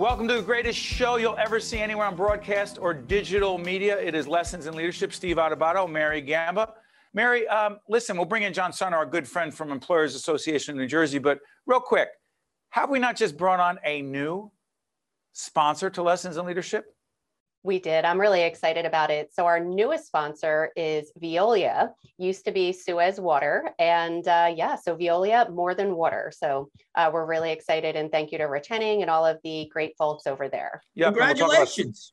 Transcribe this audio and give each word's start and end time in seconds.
Welcome 0.00 0.26
to 0.28 0.34
the 0.36 0.40
greatest 0.40 0.78
show 0.78 1.16
you'll 1.16 1.36
ever 1.36 1.60
see 1.60 1.78
anywhere 1.78 2.06
on 2.06 2.16
broadcast 2.16 2.78
or 2.80 2.94
digital 2.94 3.58
media. 3.58 4.00
It 4.00 4.14
is 4.14 4.26
Lessons 4.26 4.64
in 4.64 4.74
Leadership. 4.74 5.12
Steve 5.12 5.36
Adubato, 5.36 5.86
Mary 5.86 6.22
Gamba. 6.22 6.72
Mary, 7.12 7.46
um, 7.48 7.80
listen, 7.86 8.16
we'll 8.16 8.24
bring 8.24 8.44
in 8.44 8.54
John 8.54 8.72
Sarno, 8.72 8.96
our 8.96 9.04
good 9.04 9.28
friend 9.28 9.52
from 9.52 9.70
Employers 9.70 10.14
Association 10.14 10.72
of 10.72 10.78
New 10.78 10.86
Jersey. 10.86 11.18
But 11.18 11.40
real 11.66 11.80
quick, 11.80 12.08
have 12.70 12.88
we 12.88 12.98
not 12.98 13.14
just 13.14 13.36
brought 13.36 13.60
on 13.60 13.78
a 13.84 14.00
new 14.00 14.50
sponsor 15.34 15.90
to 15.90 16.02
Lessons 16.02 16.38
in 16.38 16.46
Leadership? 16.46 16.86
We 17.62 17.78
did. 17.78 18.04
I'm 18.04 18.20
really 18.20 18.42
excited 18.42 18.86
about 18.86 19.10
it. 19.10 19.34
So, 19.34 19.46
our 19.46 19.60
newest 19.60 20.06
sponsor 20.06 20.70
is 20.76 21.12
Veolia, 21.22 21.90
used 22.18 22.44
to 22.46 22.52
be 22.52 22.72
Suez 22.72 23.20
Water. 23.20 23.70
And 23.78 24.26
uh, 24.26 24.52
yeah, 24.54 24.76
so 24.76 24.96
Veolia, 24.96 25.52
more 25.52 25.74
than 25.74 25.94
water. 25.94 26.32
So, 26.34 26.70
uh, 26.94 27.10
we're 27.12 27.26
really 27.26 27.52
excited. 27.52 27.96
And 27.96 28.10
thank 28.10 28.32
you 28.32 28.38
to 28.38 28.44
Rich 28.44 28.68
Henning 28.68 29.02
and 29.02 29.10
all 29.10 29.26
of 29.26 29.38
the 29.44 29.68
great 29.72 29.96
folks 29.98 30.26
over 30.26 30.48
there. 30.48 30.82
Yep, 30.94 31.14
Congratulations. 31.14 32.12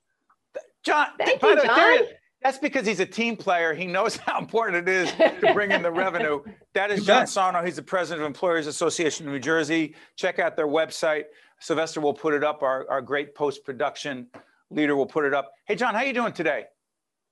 We'll 0.54 0.64
John, 0.84 1.08
thank 1.18 1.42
you, 1.42 1.62
John. 1.64 2.00
That's 2.44 2.60
because 2.60 2.86
he's 2.86 3.00
a 3.00 3.06
team 3.06 3.36
player. 3.36 3.74
He 3.74 3.88
knows 3.88 4.16
how 4.26 4.40
important 4.40 4.88
it 4.88 4.92
is 4.92 5.12
to 5.12 5.54
bring 5.54 5.72
in 5.72 5.82
the 5.82 5.92
revenue. 6.06 6.42
That 6.74 6.92
is 6.92 7.06
John 7.06 7.28
Sarno. 7.28 7.64
He's 7.64 7.76
the 7.76 7.82
president 7.82 8.22
of 8.22 8.28
Employers 8.28 8.68
Association 8.68 9.28
of 9.28 9.34
New 9.34 9.40
Jersey. 9.40 9.96
Check 10.16 10.40
out 10.40 10.56
their 10.56 10.68
website. 10.68 11.26
Sylvester 11.60 12.02
will 12.02 12.14
put 12.14 12.34
it 12.34 12.44
up, 12.44 12.62
our, 12.62 12.88
our 12.90 13.02
great 13.02 13.34
post-production 13.34 14.28
leader 14.70 14.96
will 14.96 15.06
put 15.06 15.26
it 15.26 15.34
up. 15.34 15.52
Hey, 15.66 15.76
John, 15.76 15.96
how 15.96 16.02
you 16.02 16.14
doing 16.14 16.34
today? 16.34 16.66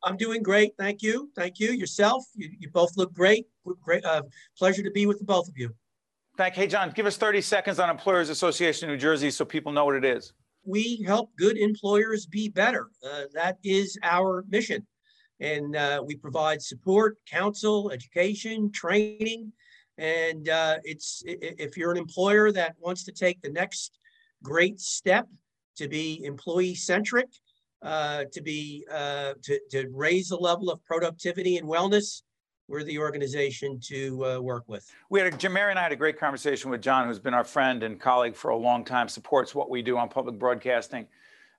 I'm 0.04 0.18
doing 0.18 0.44
great. 0.44 0.74
Thank 0.78 1.02
you. 1.02 1.32
Thank 1.36 1.60
you. 1.60 1.72
Yourself, 1.72 2.26
you, 2.36 2.50
you 2.60 2.70
both 2.70 2.96
look 2.96 3.14
great. 3.14 3.48
Great. 3.82 4.06
Uh, 4.06 4.24
pleasure 4.58 4.84
to 4.84 4.92
be 4.92 5.06
with 5.06 5.20
the 5.20 5.26
both 5.26 5.48
of 5.48 5.58
you. 5.58 5.74
Thank 6.38 6.56
you. 6.56 6.64
Hey, 6.64 6.68
John, 6.68 6.92
give 6.92 7.06
us 7.06 7.18
30 7.18 7.42
seconds 7.42 7.80
on 7.80 7.90
Employers 7.90 8.30
Association 8.30 8.90
of 8.90 8.94
New 8.94 9.00
Jersey 9.00 9.32
so 9.32 9.46
people 9.46 9.72
know 9.72 9.86
what 9.86 9.96
it 9.96 10.06
is. 10.06 10.34
We 10.64 11.02
help 11.06 11.36
good 11.38 11.58
employers 11.58 12.26
be 12.26 12.50
better. 12.50 12.90
Uh, 13.04 13.24
that 13.34 13.58
is 13.64 13.98
our 14.04 14.44
mission. 14.50 14.86
And 15.40 15.76
uh, 15.76 16.04
we 16.06 16.16
provide 16.16 16.62
support, 16.62 17.18
counsel, 17.30 17.92
education, 17.92 18.72
training. 18.72 19.52
And 19.98 20.50
uh, 20.50 20.78
it's 20.84 21.24
if 21.26 21.78
you're 21.78 21.92
an 21.92 21.98
employer 21.98 22.52
that 22.52 22.76
wants 22.80 23.04
to 23.06 23.12
take 23.12 23.42
the 23.42 23.50
next 23.50 23.98
great 24.44 24.80
step 24.80 25.28
to 25.76 25.88
be 25.88 26.24
employee 26.24 26.76
centric, 26.76 27.28
uh, 27.82 28.26
to 28.32 28.42
be 28.42 28.86
uh, 28.92 29.34
to, 29.44 29.60
to 29.72 29.88
raise 29.94 30.30
the 30.30 30.38
level 30.38 30.70
of 30.70 30.84
productivity 30.84 31.58
and 31.58 31.68
wellness. 31.68 32.22
We're 32.68 32.84
the 32.84 32.98
organization 32.98 33.80
to 33.82 34.26
uh, 34.26 34.40
work 34.40 34.64
with. 34.68 34.92
We 35.12 35.20
had 35.20 35.44
a, 35.44 35.50
Mary 35.50 35.70
and 35.70 35.78
I 35.78 35.84
had 35.84 35.92
a 35.92 35.96
great 35.96 36.20
conversation 36.20 36.72
with 36.72 36.82
John, 36.82 37.08
who's 37.08 37.20
been 37.20 37.36
our 37.36 37.44
friend 37.44 37.84
and 37.84 38.00
colleague 38.00 38.36
for 38.36 38.50
a 38.50 38.58
long 38.58 38.84
time, 38.84 39.08
supports 39.08 39.54
what 39.54 39.70
we 39.70 39.84
do 39.84 39.98
on 39.98 40.10
public 40.10 40.40
broadcasting, 40.40 41.06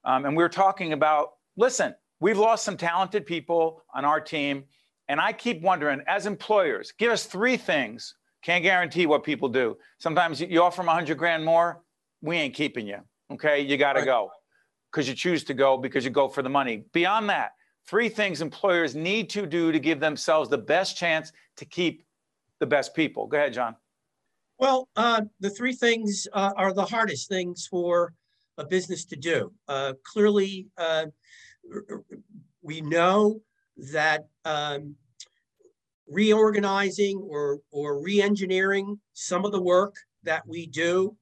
um, 0.04 0.24
and 0.24 0.36
we 0.36 0.42
were 0.42 0.48
talking 0.48 0.92
about. 0.92 1.34
Listen, 1.58 1.94
we've 2.20 2.36
lost 2.36 2.64
some 2.64 2.76
talented 2.76 3.24
people 3.24 3.82
on 3.94 4.04
our 4.04 4.20
team, 4.20 4.64
and 5.08 5.20
I 5.20 5.32
keep 5.32 5.62
wondering, 5.62 6.02
as 6.06 6.26
employers, 6.26 6.92
give 6.98 7.10
us 7.12 7.24
three 7.24 7.56
things. 7.56 8.14
Can't 8.42 8.62
guarantee 8.62 9.06
what 9.06 9.24
people 9.24 9.48
do. 9.48 9.76
Sometimes 9.98 10.40
you 10.40 10.62
offer 10.62 10.76
them 10.76 10.86
100 10.86 11.16
grand 11.16 11.44
more, 11.44 11.82
we 12.20 12.36
ain't 12.36 12.54
keeping 12.54 12.86
you. 12.86 12.98
Okay, 13.32 13.60
you 13.60 13.76
got 13.76 13.94
to 13.94 14.00
right. 14.00 14.06
go 14.06 14.30
because 14.90 15.08
you 15.08 15.14
choose 15.14 15.44
to 15.44 15.54
go 15.54 15.76
because 15.76 16.04
you 16.04 16.10
go 16.10 16.28
for 16.28 16.42
the 16.42 16.48
money. 16.48 16.84
Beyond 16.92 17.28
that, 17.28 17.52
three 17.86 18.08
things 18.08 18.40
employers 18.40 18.94
need 18.94 19.28
to 19.30 19.46
do 19.46 19.72
to 19.72 19.78
give 19.78 20.00
themselves 20.00 20.48
the 20.48 20.58
best 20.58 20.96
chance 20.96 21.32
to 21.56 21.64
keep 21.64 22.04
the 22.60 22.66
best 22.66 22.94
people. 22.94 23.26
Go 23.26 23.36
ahead, 23.36 23.52
John. 23.52 23.76
Well, 24.58 24.88
uh, 24.96 25.22
the 25.40 25.50
three 25.50 25.74
things 25.74 26.26
uh, 26.32 26.52
are 26.56 26.72
the 26.72 26.84
hardest 26.84 27.28
things 27.28 27.66
for 27.66 28.14
a 28.56 28.64
business 28.64 29.04
to 29.06 29.16
do. 29.16 29.52
Uh, 29.68 29.92
clearly, 30.02 30.68
uh, 30.78 31.06
we 32.62 32.80
know 32.80 33.40
that 33.92 34.26
um, 34.44 34.94
reorganizing 36.08 37.18
or, 37.18 37.58
or 37.70 38.02
re-engineering 38.02 38.98
some 39.12 39.44
of 39.44 39.52
the 39.52 39.60
work 39.60 39.96
that 40.22 40.46
we 40.46 40.66
do 40.66 41.14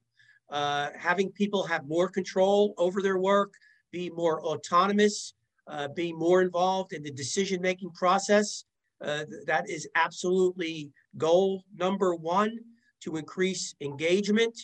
uh, 0.49 0.89
having 0.97 1.31
people 1.31 1.63
have 1.65 1.87
more 1.87 2.09
control 2.09 2.73
over 2.77 3.01
their 3.01 3.17
work, 3.17 3.53
be 3.91 4.09
more 4.09 4.41
autonomous, 4.43 5.33
uh, 5.67 5.87
be 5.87 6.13
more 6.13 6.41
involved 6.41 6.93
in 6.93 7.01
the 7.03 7.11
decision-making 7.11 7.91
process. 7.91 8.65
Uh, 9.01 9.25
that 9.45 9.69
is 9.69 9.87
absolutely 9.95 10.91
goal 11.17 11.63
number 11.75 12.15
one 12.15 12.57
to 13.01 13.17
increase 13.17 13.75
engagement. 13.81 14.57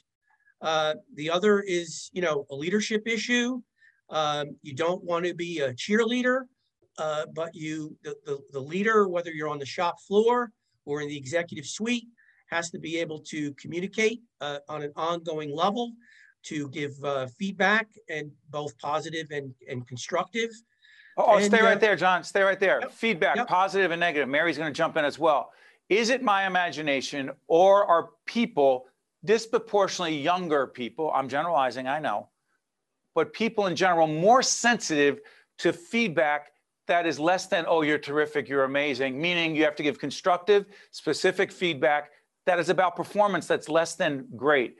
Uh, 0.61 0.93
the 1.15 1.29
other 1.29 1.61
is, 1.61 2.09
you 2.13 2.21
know, 2.21 2.45
a 2.51 2.55
leadership 2.55 3.07
issue. 3.07 3.61
Um, 4.09 4.55
you 4.61 4.75
don't 4.75 5.03
want 5.03 5.25
to 5.25 5.33
be 5.33 5.59
a 5.59 5.73
cheerleader, 5.73 6.43
uh, 6.97 7.25
but 7.33 7.55
you, 7.55 7.95
the, 8.03 8.15
the, 8.25 8.39
the 8.51 8.59
leader, 8.59 9.07
whether 9.07 9.31
you're 9.31 9.49
on 9.49 9.59
the 9.59 9.65
shop 9.65 9.95
floor 10.07 10.51
or 10.85 11.01
in 11.01 11.07
the 11.07 11.17
executive 11.17 11.65
suite, 11.65 12.07
has 12.51 12.69
to 12.71 12.79
be 12.79 12.97
able 12.97 13.19
to 13.19 13.53
communicate 13.53 14.21
uh, 14.41 14.59
on 14.67 14.83
an 14.83 14.91
ongoing 14.95 15.55
level, 15.55 15.93
to 16.43 16.69
give 16.69 16.91
uh, 17.03 17.27
feedback 17.37 17.87
and 18.09 18.31
both 18.49 18.77
positive 18.79 19.27
and, 19.31 19.53
and 19.69 19.87
constructive. 19.87 20.49
Oh, 21.17 21.35
and, 21.35 21.45
stay 21.45 21.61
right 21.61 21.77
uh, 21.77 21.79
there, 21.79 21.95
John. 21.95 22.23
Stay 22.23 22.41
right 22.41 22.59
there. 22.59 22.79
Yep, 22.81 22.91
feedback, 22.91 23.35
yep. 23.35 23.47
positive 23.47 23.91
and 23.91 23.99
negative. 23.99 24.27
Mary's 24.27 24.57
going 24.57 24.71
to 24.71 24.77
jump 24.77 24.97
in 24.97 25.05
as 25.05 25.19
well. 25.19 25.51
Is 25.89 26.09
it 26.09 26.23
my 26.23 26.47
imagination 26.47 27.31
or 27.47 27.85
are 27.85 28.09
people 28.25 28.85
disproportionately 29.23 30.17
younger 30.17 30.67
people? 30.67 31.11
I'm 31.13 31.29
generalizing, 31.29 31.87
I 31.87 31.99
know, 31.99 32.29
but 33.13 33.33
people 33.33 33.67
in 33.67 33.75
general 33.75 34.07
more 34.07 34.41
sensitive 34.41 35.19
to 35.59 35.73
feedback 35.73 36.51
that 36.87 37.05
is 37.05 37.19
less 37.19 37.45
than, 37.45 37.65
oh, 37.67 37.83
you're 37.83 37.97
terrific, 37.97 38.49
you're 38.49 38.63
amazing, 38.63 39.21
meaning 39.21 39.55
you 39.55 39.63
have 39.63 39.75
to 39.75 39.83
give 39.83 39.99
constructive, 39.99 40.65
specific 40.91 41.51
feedback 41.51 42.11
that 42.45 42.59
is 42.59 42.69
about 42.69 42.95
performance 42.95 43.47
that's 43.47 43.69
less 43.69 43.95
than 43.95 44.27
great. 44.35 44.75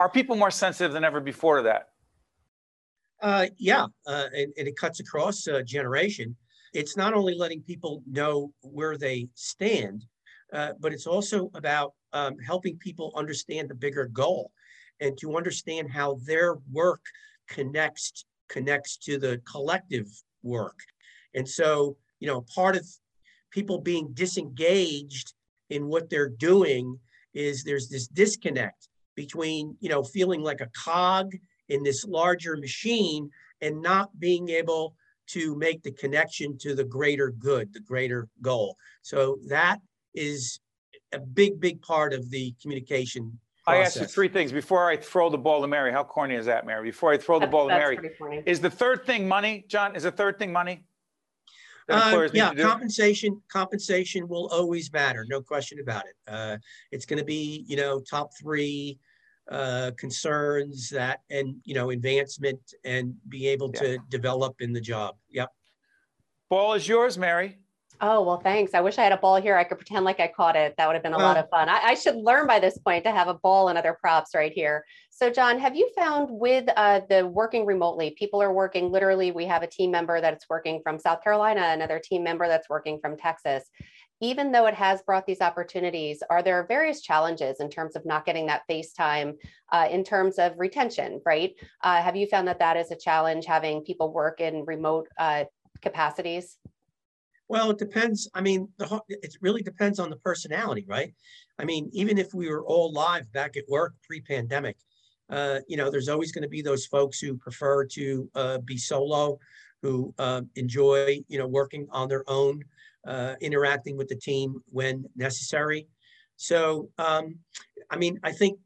Are 0.00 0.08
people 0.08 0.36
more 0.36 0.50
sensitive 0.50 0.92
than 0.92 1.04
ever 1.04 1.20
before 1.20 1.58
to 1.58 1.62
that? 1.64 1.88
Uh, 3.22 3.46
yeah, 3.58 3.86
uh, 4.06 4.26
and, 4.34 4.52
and, 4.56 4.68
it 4.68 4.76
cuts 4.76 5.00
across 5.00 5.46
a 5.46 5.62
generation. 5.62 6.36
It's 6.74 6.96
not 6.96 7.14
only 7.14 7.34
letting 7.34 7.62
people 7.62 8.02
know 8.10 8.52
where 8.62 8.98
they 8.98 9.28
stand, 9.34 10.04
uh, 10.52 10.72
but 10.80 10.92
it's 10.92 11.06
also 11.06 11.50
about 11.54 11.94
um, 12.12 12.38
helping 12.38 12.76
people 12.76 13.12
understand 13.16 13.70
the 13.70 13.74
bigger 13.74 14.06
goal 14.06 14.50
and 15.00 15.16
to 15.18 15.36
understand 15.36 15.90
how 15.90 16.18
their 16.24 16.56
work 16.70 17.00
connects 17.48 18.24
connects 18.48 18.98
to 18.98 19.18
the 19.18 19.40
collective 19.50 20.06
work. 20.42 20.78
And 21.34 21.48
so, 21.48 21.96
you 22.20 22.28
know, 22.28 22.44
part 22.54 22.76
of 22.76 22.86
people 23.50 23.80
being 23.80 24.12
disengaged 24.12 25.32
in 25.70 25.88
what 25.88 26.10
they're 26.10 26.28
doing 26.28 26.98
is 27.32 27.64
there's 27.64 27.88
this 27.88 28.06
disconnect 28.06 28.88
between 29.14 29.76
you 29.80 29.88
know 29.88 30.02
feeling 30.02 30.42
like 30.42 30.60
a 30.60 30.70
cog 30.76 31.32
in 31.68 31.82
this 31.82 32.04
larger 32.04 32.56
machine 32.56 33.30
and 33.60 33.80
not 33.80 34.18
being 34.18 34.48
able 34.48 34.94
to 35.26 35.56
make 35.56 35.82
the 35.82 35.92
connection 35.92 36.58
to 36.58 36.74
the 36.74 36.84
greater 36.84 37.30
good 37.30 37.72
the 37.72 37.80
greater 37.80 38.28
goal 38.42 38.76
so 39.02 39.38
that 39.48 39.78
is 40.14 40.60
a 41.12 41.18
big 41.18 41.60
big 41.60 41.80
part 41.82 42.12
of 42.12 42.30
the 42.30 42.54
communication 42.60 43.38
process. 43.64 43.80
I 43.80 43.86
asked 43.86 44.00
you 44.00 44.06
three 44.06 44.28
things 44.28 44.52
before 44.52 44.88
I 44.88 44.96
throw 44.96 45.30
the 45.30 45.38
ball 45.38 45.60
to 45.62 45.66
Mary. 45.66 45.92
How 45.92 46.04
corny 46.04 46.34
is 46.34 46.46
that, 46.46 46.66
Mary? 46.66 46.90
Before 46.90 47.12
I 47.12 47.16
throw 47.16 47.38
the 47.38 47.46
ball 47.54 47.68
to 47.68 47.74
Mary, 47.74 48.42
is 48.46 48.60
the 48.60 48.70
third 48.70 49.06
thing 49.06 49.26
money, 49.26 49.64
John? 49.68 49.96
Is 49.96 50.02
the 50.02 50.10
third 50.10 50.38
thing 50.38 50.52
money? 50.52 50.84
Uh, 51.88 52.28
yeah, 52.32 52.54
compensation 52.54 53.40
compensation 53.48 54.26
will 54.26 54.48
always 54.48 54.90
matter, 54.92 55.26
no 55.28 55.42
question 55.42 55.80
about 55.80 56.04
it. 56.06 56.14
Uh, 56.26 56.56
it's 56.92 57.04
going 57.04 57.18
to 57.18 57.24
be 57.24 57.64
you 57.68 57.76
know 57.76 58.00
top 58.00 58.30
three 58.40 58.98
uh, 59.50 59.90
concerns 59.98 60.88
that 60.88 61.20
and 61.30 61.56
you 61.64 61.74
know 61.74 61.90
advancement 61.90 62.60
and 62.84 63.14
be 63.28 63.46
able 63.46 63.70
yeah. 63.74 63.80
to 63.80 63.98
develop 64.08 64.60
in 64.60 64.72
the 64.72 64.80
job. 64.80 65.16
Yep. 65.30 65.50
Ball 66.48 66.74
is 66.74 66.88
yours, 66.88 67.18
Mary. 67.18 67.58
Oh, 68.00 68.22
well, 68.22 68.40
thanks. 68.40 68.74
I 68.74 68.80
wish 68.80 68.98
I 68.98 69.04
had 69.04 69.12
a 69.12 69.16
ball 69.16 69.40
here. 69.40 69.56
I 69.56 69.62
could 69.64 69.78
pretend 69.78 70.04
like 70.04 70.18
I 70.18 70.26
caught 70.26 70.56
it. 70.56 70.74
That 70.76 70.86
would 70.86 70.94
have 70.94 71.02
been 71.02 71.14
a 71.14 71.18
lot 71.18 71.36
of 71.36 71.48
fun. 71.48 71.68
I, 71.68 71.80
I, 71.80 71.94
should 71.94 72.16
learn 72.16 72.46
by 72.46 72.58
this 72.58 72.76
point 72.76 73.04
to 73.04 73.12
have 73.12 73.28
a 73.28 73.34
ball 73.34 73.68
and 73.68 73.78
other 73.78 73.96
props 73.98 74.34
right 74.34 74.52
here. 74.52 74.84
So, 75.10 75.30
John, 75.30 75.60
have 75.60 75.76
you 75.76 75.88
found 75.96 76.28
with 76.28 76.68
uh, 76.76 77.02
the 77.08 77.26
working 77.26 77.64
remotely, 77.64 78.14
people 78.18 78.42
are 78.42 78.52
working 78.52 78.90
literally, 78.90 79.30
we 79.30 79.44
have 79.46 79.62
a 79.62 79.68
team 79.68 79.92
member 79.92 80.20
that's 80.20 80.48
working 80.50 80.80
from 80.82 80.98
South 80.98 81.22
Carolina, 81.22 81.68
another 81.68 82.00
team 82.02 82.24
member 82.24 82.48
that's 82.48 82.68
working 82.68 82.98
from 83.00 83.16
Texas. 83.16 83.64
Even 84.20 84.50
though 84.50 84.66
it 84.66 84.74
has 84.74 85.02
brought 85.02 85.26
these 85.26 85.40
opportunities, 85.40 86.22
are 86.30 86.42
there 86.42 86.66
various 86.66 87.00
challenges 87.00 87.60
in 87.60 87.70
terms 87.70 87.94
of 87.94 88.04
not 88.04 88.26
getting 88.26 88.46
that 88.46 88.62
face 88.66 88.92
time 88.92 89.36
uh, 89.72 89.86
in 89.90 90.02
terms 90.02 90.38
of 90.38 90.52
retention, 90.58 91.20
right? 91.24 91.54
Uh, 91.82 92.02
have 92.02 92.16
you 92.16 92.26
found 92.26 92.48
that 92.48 92.58
that 92.58 92.76
is 92.76 92.90
a 92.90 92.96
challenge 92.96 93.46
having 93.46 93.82
people 93.82 94.12
work 94.12 94.40
in 94.40 94.64
remote 94.64 95.06
uh, 95.16 95.44
capacities? 95.80 96.58
Well, 97.48 97.70
it 97.70 97.78
depends. 97.78 98.28
I 98.34 98.40
mean, 98.40 98.68
the, 98.78 99.00
it 99.08 99.36
really 99.40 99.62
depends 99.62 99.98
on 99.98 100.10
the 100.10 100.16
personality, 100.16 100.84
right? 100.88 101.14
I 101.58 101.64
mean, 101.64 101.90
even 101.92 102.18
if 102.18 102.32
we 102.34 102.48
were 102.48 102.64
all 102.64 102.92
live 102.92 103.30
back 103.32 103.56
at 103.56 103.64
work 103.68 103.94
pre-pandemic, 104.06 104.76
Uh, 105.30 105.60
you 105.70 105.76
know, 105.78 105.88
there's 105.90 106.10
always 106.12 106.32
going 106.32 106.46
to 106.48 106.56
be 106.56 106.62
those 106.62 106.86
folks 106.86 107.18
who 107.18 107.32
prefer 107.46 107.86
to 107.98 108.04
uh, 108.34 108.58
be 108.70 108.76
solo, 108.76 109.38
who 109.82 110.12
uh, 110.18 110.42
enjoy, 110.54 111.24
you 111.32 111.38
know, 111.38 111.48
working 111.60 111.84
on 111.90 112.08
their 112.08 112.24
own, 112.26 112.62
uh, 113.12 113.34
interacting 113.40 113.96
with 113.98 114.08
the 114.08 114.20
team 114.28 114.48
when 114.78 114.94
necessary. 115.16 115.88
So, 116.36 116.90
um, 116.98 117.24
I 117.90 117.96
mean, 117.96 118.14
I 118.22 118.32
think 118.40 118.58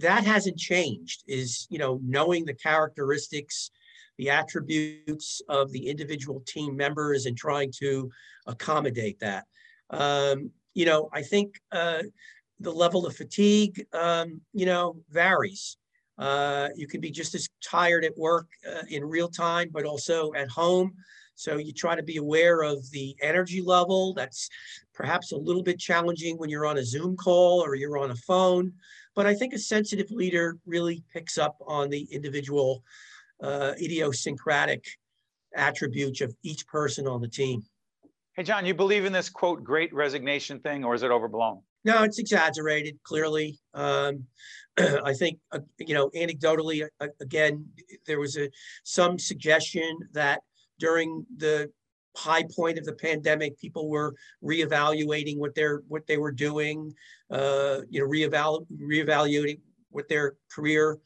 that 0.00 0.22
hasn't 0.24 0.58
changed. 0.58 1.18
Is 1.26 1.66
you 1.72 1.78
know, 1.82 1.98
knowing 2.16 2.46
the 2.46 2.58
characteristics, 2.68 3.70
the 4.18 4.30
attributes 4.30 5.42
of 5.48 5.70
the 5.72 5.88
individual 5.88 6.42
team 6.46 6.76
members, 6.76 7.26
and 7.26 7.36
trying 7.36 7.72
to 7.78 8.10
accommodate 8.46 9.18
that. 9.20 9.44
Um, 9.90 10.50
you 10.74 10.84
know, 10.84 11.08
I 11.12 11.22
think 11.22 11.60
uh, 11.72 12.02
the 12.60 12.72
level 12.72 13.06
of 13.06 13.16
fatigue, 13.16 13.86
um, 13.92 14.40
you 14.52 14.66
know, 14.66 14.96
varies. 15.10 15.76
Uh, 16.18 16.68
you 16.74 16.86
can 16.86 17.00
be 17.00 17.10
just 17.10 17.34
as 17.34 17.48
tired 17.62 18.04
at 18.04 18.16
work 18.16 18.48
uh, 18.66 18.82
in 18.88 19.04
real 19.04 19.28
time, 19.28 19.68
but 19.70 19.84
also 19.84 20.32
at 20.34 20.48
home. 20.48 20.94
So 21.34 21.58
you 21.58 21.72
try 21.72 21.94
to 21.94 22.02
be 22.02 22.16
aware 22.16 22.62
of 22.62 22.90
the 22.90 23.14
energy 23.20 23.60
level. 23.60 24.14
That's 24.14 24.48
perhaps 24.94 25.32
a 25.32 25.36
little 25.36 25.62
bit 25.62 25.78
challenging 25.78 26.38
when 26.38 26.48
you're 26.48 26.64
on 26.64 26.78
a 26.78 26.84
Zoom 26.84 27.16
call 27.16 27.62
or 27.62 27.74
you're 27.74 27.98
on 27.98 28.10
a 28.10 28.16
phone. 28.16 28.72
But 29.14 29.26
I 29.26 29.34
think 29.34 29.52
a 29.52 29.58
sensitive 29.58 30.10
leader 30.10 30.56
really 30.64 31.02
picks 31.12 31.36
up 31.36 31.58
on 31.66 31.90
the 31.90 32.08
individual 32.10 32.82
uh, 33.42 33.72
idiosyncratic 33.80 34.84
attributes 35.54 36.20
of 36.20 36.34
each 36.42 36.66
person 36.66 37.06
on 37.06 37.20
the 37.20 37.28
team. 37.28 37.62
Hey, 38.36 38.42
John, 38.42 38.66
you 38.66 38.74
believe 38.74 39.04
in 39.04 39.12
this 39.12 39.30
quote, 39.30 39.64
great 39.64 39.92
resignation 39.94 40.60
thing, 40.60 40.84
or 40.84 40.94
is 40.94 41.02
it 41.02 41.10
overblown? 41.10 41.62
No, 41.84 42.02
it's 42.02 42.18
exaggerated, 42.18 42.98
clearly. 43.02 43.58
Um, 43.72 44.24
I 44.78 45.14
think, 45.14 45.38
uh, 45.52 45.60
you 45.78 45.94
know, 45.94 46.10
anecdotally, 46.10 46.86
uh, 47.00 47.06
again, 47.20 47.66
there 48.06 48.20
was 48.20 48.36
a 48.36 48.50
some 48.84 49.18
suggestion 49.18 49.96
that 50.12 50.40
during 50.78 51.24
the 51.36 51.70
high 52.16 52.44
point 52.54 52.78
of 52.78 52.84
the 52.84 52.92
pandemic, 52.92 53.58
people 53.58 53.88
were 53.88 54.14
reevaluating 54.42 55.38
what 55.38 55.54
they're 55.54 55.82
what 55.88 56.06
they 56.06 56.18
were 56.18 56.32
doing, 56.32 56.92
uh, 57.30 57.80
you 57.88 58.00
know, 58.00 58.06
reevalu- 58.06 58.66
reevaluating 58.78 59.60
what 59.90 60.08
their 60.08 60.34
career 60.52 60.98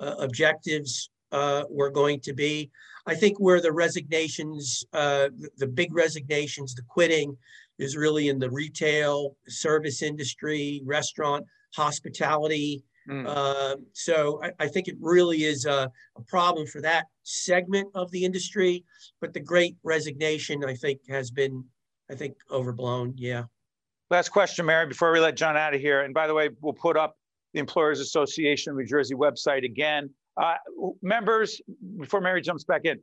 uh, 0.00 0.16
objectives 0.18 1.10
uh, 1.36 1.64
were 1.68 1.90
going 1.90 2.20
to 2.20 2.32
be. 2.32 2.70
I 3.06 3.14
think 3.14 3.38
where 3.38 3.60
the 3.60 3.72
resignations, 3.72 4.84
uh, 4.92 5.28
the, 5.58 5.66
big 5.66 5.94
resignations, 5.94 6.74
the 6.74 6.82
quitting, 6.88 7.36
is 7.78 7.96
really 7.96 8.28
in 8.28 8.38
the 8.38 8.50
retail, 8.50 9.36
service 9.46 10.02
industry, 10.02 10.82
restaurant, 10.84 11.44
hospitality. 11.76 12.82
Mm. 13.08 13.26
Uh, 13.28 13.76
so 13.92 14.42
I, 14.42 14.50
I, 14.64 14.66
think 14.66 14.88
it 14.88 14.96
really 14.98 15.44
is 15.44 15.66
a, 15.66 15.88
a, 16.16 16.22
problem 16.22 16.66
for 16.66 16.80
that 16.80 17.04
segment 17.22 17.88
of 17.94 18.10
the 18.10 18.24
industry. 18.24 18.82
But 19.20 19.32
the 19.32 19.40
great 19.40 19.76
resignation, 19.84 20.64
I 20.64 20.74
think, 20.74 21.00
has 21.08 21.30
been, 21.30 21.64
I 22.10 22.14
think, 22.16 22.34
overblown. 22.50 23.14
Yeah. 23.16 23.44
Last 24.10 24.30
question, 24.30 24.66
Mary, 24.66 24.86
before 24.86 25.12
we 25.12 25.20
let 25.20 25.36
John 25.36 25.56
out 25.56 25.74
of 25.74 25.80
here. 25.80 26.00
And 26.00 26.14
by 26.14 26.26
the 26.26 26.34
way, 26.34 26.48
we'll 26.60 26.72
put 26.72 26.96
up 26.96 27.16
the 27.52 27.60
Employers 27.60 28.00
Association 28.00 28.72
of 28.72 28.78
New 28.78 28.86
Jersey 28.86 29.14
website 29.14 29.64
again. 29.64 30.10
Uh, 30.36 30.54
members, 31.02 31.60
before 31.98 32.20
Mary 32.20 32.40
jumps 32.42 32.64
back 32.64 32.84
in, 32.84 33.00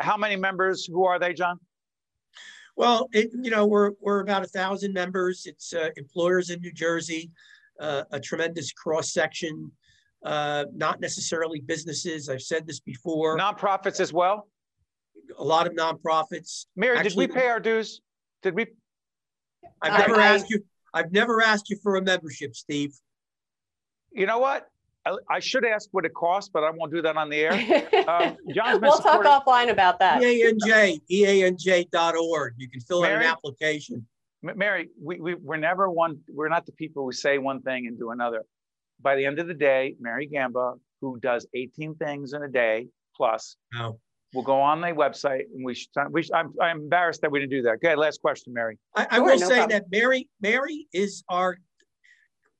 how 0.00 0.16
many 0.16 0.36
members? 0.36 0.86
Who 0.86 1.04
are 1.04 1.18
they, 1.18 1.32
John? 1.32 1.58
Well, 2.76 3.08
it, 3.12 3.30
you 3.32 3.50
know, 3.50 3.66
we're 3.66 3.92
we're 4.00 4.20
about 4.20 4.42
a 4.42 4.48
thousand 4.48 4.92
members. 4.92 5.46
It's 5.46 5.72
uh, 5.72 5.90
employers 5.96 6.50
in 6.50 6.60
New 6.60 6.72
Jersey, 6.72 7.30
uh, 7.80 8.02
a 8.10 8.18
tremendous 8.18 8.72
cross 8.72 9.12
section. 9.12 9.70
Uh, 10.24 10.64
not 10.74 11.00
necessarily 11.00 11.60
businesses. 11.60 12.28
I've 12.28 12.42
said 12.42 12.66
this 12.66 12.80
before. 12.80 13.38
Nonprofits 13.38 14.00
as 14.00 14.12
well. 14.12 14.48
A 15.38 15.44
lot 15.44 15.66
of 15.66 15.74
nonprofits. 15.74 16.66
Mary, 16.76 16.96
Actually, 16.96 17.26
did 17.26 17.34
we 17.34 17.40
pay 17.40 17.48
our 17.48 17.60
dues? 17.60 18.00
Did 18.42 18.54
we? 18.54 18.66
I've 19.82 19.98
never 19.98 20.20
I, 20.20 20.26
asked 20.26 20.50
you. 20.50 20.64
I've 20.92 21.12
never 21.12 21.42
asked 21.42 21.70
you 21.70 21.76
for 21.82 21.96
a 21.96 22.02
membership, 22.02 22.56
Steve. 22.56 22.94
You 24.12 24.26
know 24.26 24.38
what? 24.38 24.66
I, 25.06 25.16
I, 25.30 25.40
should 25.40 25.64
ask 25.64 25.88
what 25.92 26.04
it 26.04 26.14
costs, 26.14 26.50
but 26.52 26.64
I 26.64 26.70
won't 26.70 26.92
do 26.92 27.02
that 27.02 27.16
on 27.16 27.28
the 27.28 27.40
air. 27.40 27.90
Um, 28.04 28.36
John's 28.54 28.82
we'll 28.82 28.98
talk 28.98 29.24
offline 29.24 29.70
about 29.70 29.98
that. 30.00 30.20
EANJ, 30.20 31.00
EANJ.org. 31.10 32.54
You 32.58 32.68
can 32.68 32.80
fill 32.80 33.00
Mary, 33.00 33.14
out 33.14 33.20
an 33.22 33.26
application. 33.28 34.06
Mary, 34.42 34.90
we, 35.00 35.18
we, 35.20 35.34
we're 35.34 35.56
never 35.56 35.90
one, 35.90 36.18
we're 36.28 36.50
not 36.50 36.66
the 36.66 36.72
people 36.72 37.04
who 37.04 37.12
say 37.12 37.38
one 37.38 37.62
thing 37.62 37.86
and 37.86 37.98
do 37.98 38.10
another. 38.10 38.44
By 39.00 39.16
the 39.16 39.24
end 39.24 39.38
of 39.38 39.46
the 39.46 39.54
day, 39.54 39.96
Mary 39.98 40.26
Gamba, 40.26 40.74
who 41.00 41.18
does 41.18 41.46
18 41.54 41.94
things 41.94 42.34
in 42.34 42.42
a 42.42 42.48
day 42.48 42.88
plus, 43.16 43.56
oh. 43.78 43.98
will 44.34 44.42
go 44.42 44.60
on 44.60 44.82
the 44.82 44.88
website 44.88 45.44
and 45.54 45.64
we 45.64 45.74
should, 45.74 45.88
we 46.10 46.22
should, 46.22 46.34
I'm, 46.34 46.52
I'm 46.60 46.82
embarrassed 46.82 47.22
that 47.22 47.30
we 47.30 47.40
didn't 47.40 47.52
do 47.52 47.62
that. 47.62 47.76
Okay, 47.76 47.94
last 47.94 48.20
question, 48.20 48.52
Mary. 48.52 48.78
I, 48.94 49.06
I 49.10 49.16
sure, 49.16 49.24
will 49.24 49.38
no 49.38 49.48
say 49.48 49.54
problem. 49.56 49.70
that 49.70 49.90
Mary, 49.90 50.28
Mary 50.42 50.88
is 50.92 51.24
our 51.30 51.56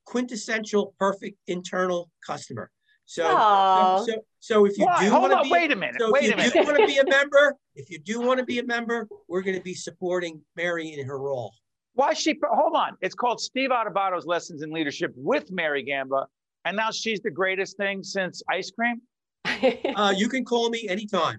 quintessential 0.04 0.94
perfect 0.98 1.38
internal 1.46 2.10
customer. 2.26 2.70
So, 3.06 3.22
so, 3.24 4.04
so, 4.06 4.24
so, 4.40 4.64
if 4.64 4.78
you 4.78 4.86
Why? 4.86 5.04
do 5.04 5.12
want 5.12 5.32
to 5.32 5.42
be, 5.42 5.50
wait 5.50 5.70
a 5.70 5.76
minute, 5.76 5.96
so 5.98 6.10
wait 6.10 6.24
if 6.24 6.34
a 6.34 6.36
minute. 6.36 6.54
you 6.54 6.62
do 6.62 6.66
want 6.66 6.78
to 6.78 6.86
be 6.86 6.98
a 6.98 7.04
member, 7.10 7.54
if 7.74 7.90
you 7.90 7.98
do 7.98 8.20
want 8.20 8.38
to 8.38 8.44
be 8.44 8.60
a 8.60 8.64
member, 8.64 9.06
we're 9.28 9.42
going 9.42 9.56
to 9.56 9.62
be 9.62 9.74
supporting 9.74 10.40
Mary 10.56 10.94
in 10.94 11.06
her 11.06 11.18
role. 11.18 11.52
Why 11.92 12.14
she? 12.14 12.38
Hold 12.42 12.74
on, 12.74 12.96
it's 13.02 13.14
called 13.14 13.40
Steve 13.40 13.70
Adubato's 13.70 14.24
Lessons 14.24 14.62
in 14.62 14.70
Leadership 14.70 15.12
with 15.16 15.50
Mary 15.52 15.82
Gamba, 15.82 16.26
and 16.64 16.76
now 16.76 16.90
she's 16.90 17.20
the 17.20 17.30
greatest 17.30 17.76
thing 17.76 18.02
since 18.02 18.42
ice 18.50 18.70
cream. 18.70 19.02
uh, 19.96 20.14
you 20.16 20.28
can 20.28 20.44
call 20.44 20.70
me 20.70 20.88
anytime. 20.88 21.38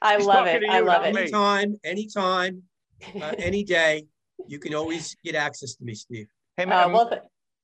I 0.00 0.16
He's 0.16 0.26
love 0.26 0.46
it. 0.46 0.62
I 0.68 0.80
love 0.80 1.04
it. 1.04 1.16
Anytime, 1.16 1.78
anytime, 1.84 2.62
uh, 3.20 3.34
any 3.38 3.64
day. 3.64 4.06
You 4.46 4.58
can 4.58 4.74
always 4.74 5.16
get 5.24 5.34
access 5.34 5.74
to 5.76 5.84
me, 5.84 5.94
Steve. 5.94 6.28
Hey, 6.56 6.64
man. 6.64 6.90
Uh, 6.90 6.92
well, 6.92 7.20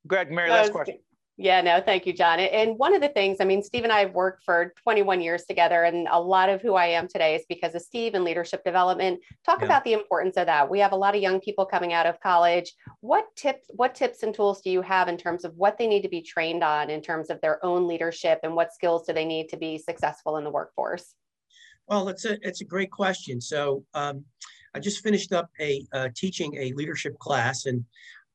go 0.06 0.17
ahead, 0.17 0.31
Mary. 0.31 0.50
Last 0.50 0.73
question. 0.73 0.99
Yeah, 1.39 1.62
no, 1.62 1.81
thank 1.81 2.06
you, 2.06 2.12
John. 2.12 2.39
And 2.39 2.79
one 2.79 2.94
of 2.94 3.00
the 3.00 3.09
things, 3.09 3.39
I 3.41 3.44
mean, 3.44 3.62
Steve 3.62 3.85
and 3.85 3.93
I 3.93 4.00
have 4.00 4.12
worked 4.12 4.44
for 4.44 4.75
21 4.83 5.23
years 5.23 5.44
together, 5.44 5.85
and 5.85 6.06
a 6.11 6.21
lot 6.21 6.50
of 6.50 6.61
who 6.61 6.75
I 6.75 6.87
am 6.87 7.09
today 7.09 7.35
is 7.35 7.43
because 7.49 7.75
of 7.75 7.81
Steve 7.81 8.12
and 8.15 8.23
leadership 8.23 8.62
development. 8.65 9.19
Talk 9.44 9.61
yeah. 9.61 9.65
about 9.65 9.85
the 9.85 9.94
importance 9.94 10.37
of 10.37 10.47
that. 10.47 10.69
We 10.69 10.79
have 10.81 10.93
a 10.93 10.97
lot 10.97 11.17
of 11.17 11.23
young 11.23 11.41
people 11.41 11.65
coming 11.65 11.94
out 11.94 12.05
of 12.05 12.21
college. 12.21 12.75
What 13.00 13.25
tips, 13.35 13.67
what 13.71 13.94
tips 13.94 14.23
and 14.23 14.35
tools 14.35 14.61
do 14.61 14.71
you 14.71 14.83
have 14.83 15.09
in 15.09 15.17
terms 15.17 15.47
of 15.47 15.56
what 15.56 15.79
they 15.79 15.87
need 15.87 16.03
to 16.03 16.09
be 16.09 16.21
trained 16.21 16.62
on 16.62 16.91
in 16.91 17.00
terms 17.00 17.31
of 17.31 17.41
their 17.41 17.65
own 17.65 17.88
leadership 17.88 18.41
and 18.43 18.55
what 18.55 18.75
skills 18.75 19.07
do 19.07 19.14
they 19.14 19.25
need 19.25 19.49
to 19.49 19.57
be 19.57 19.78
successful 19.78 20.37
in 20.37 20.45
the 20.45 20.50
workforce? 20.50 21.14
Well, 21.88 22.11
it's 22.11 22.26
a 22.26 22.37
it's 22.47 22.61
a 22.61 22.66
great 22.66 22.90
question. 22.90 23.40
So 23.40 23.85
um, 23.95 24.25
I 24.75 24.81
just 24.81 25.02
finished 25.02 25.33
up 25.33 25.50
a 25.61 25.85
uh, 25.93 26.09
teaching 26.14 26.55
a 26.57 26.73
leadership 26.75 27.19
class, 27.19 27.66
and 27.66 27.85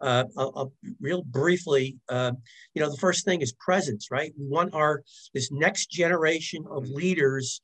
uh, 0.01 0.25
I'll, 0.37 0.53
I'll, 0.55 0.73
real 0.99 1.23
briefly, 1.23 1.97
uh, 2.09 2.31
you 2.73 2.81
know, 2.81 2.91
the 2.91 2.97
first 2.97 3.25
thing 3.25 3.41
is 3.41 3.53
presence, 3.53 4.09
right? 4.11 4.31
We 4.37 4.47
want 4.47 4.73
our 4.73 5.03
this 5.33 5.51
next 5.51 5.89
generation 5.89 6.65
of 6.69 6.87
leaders 6.87 7.61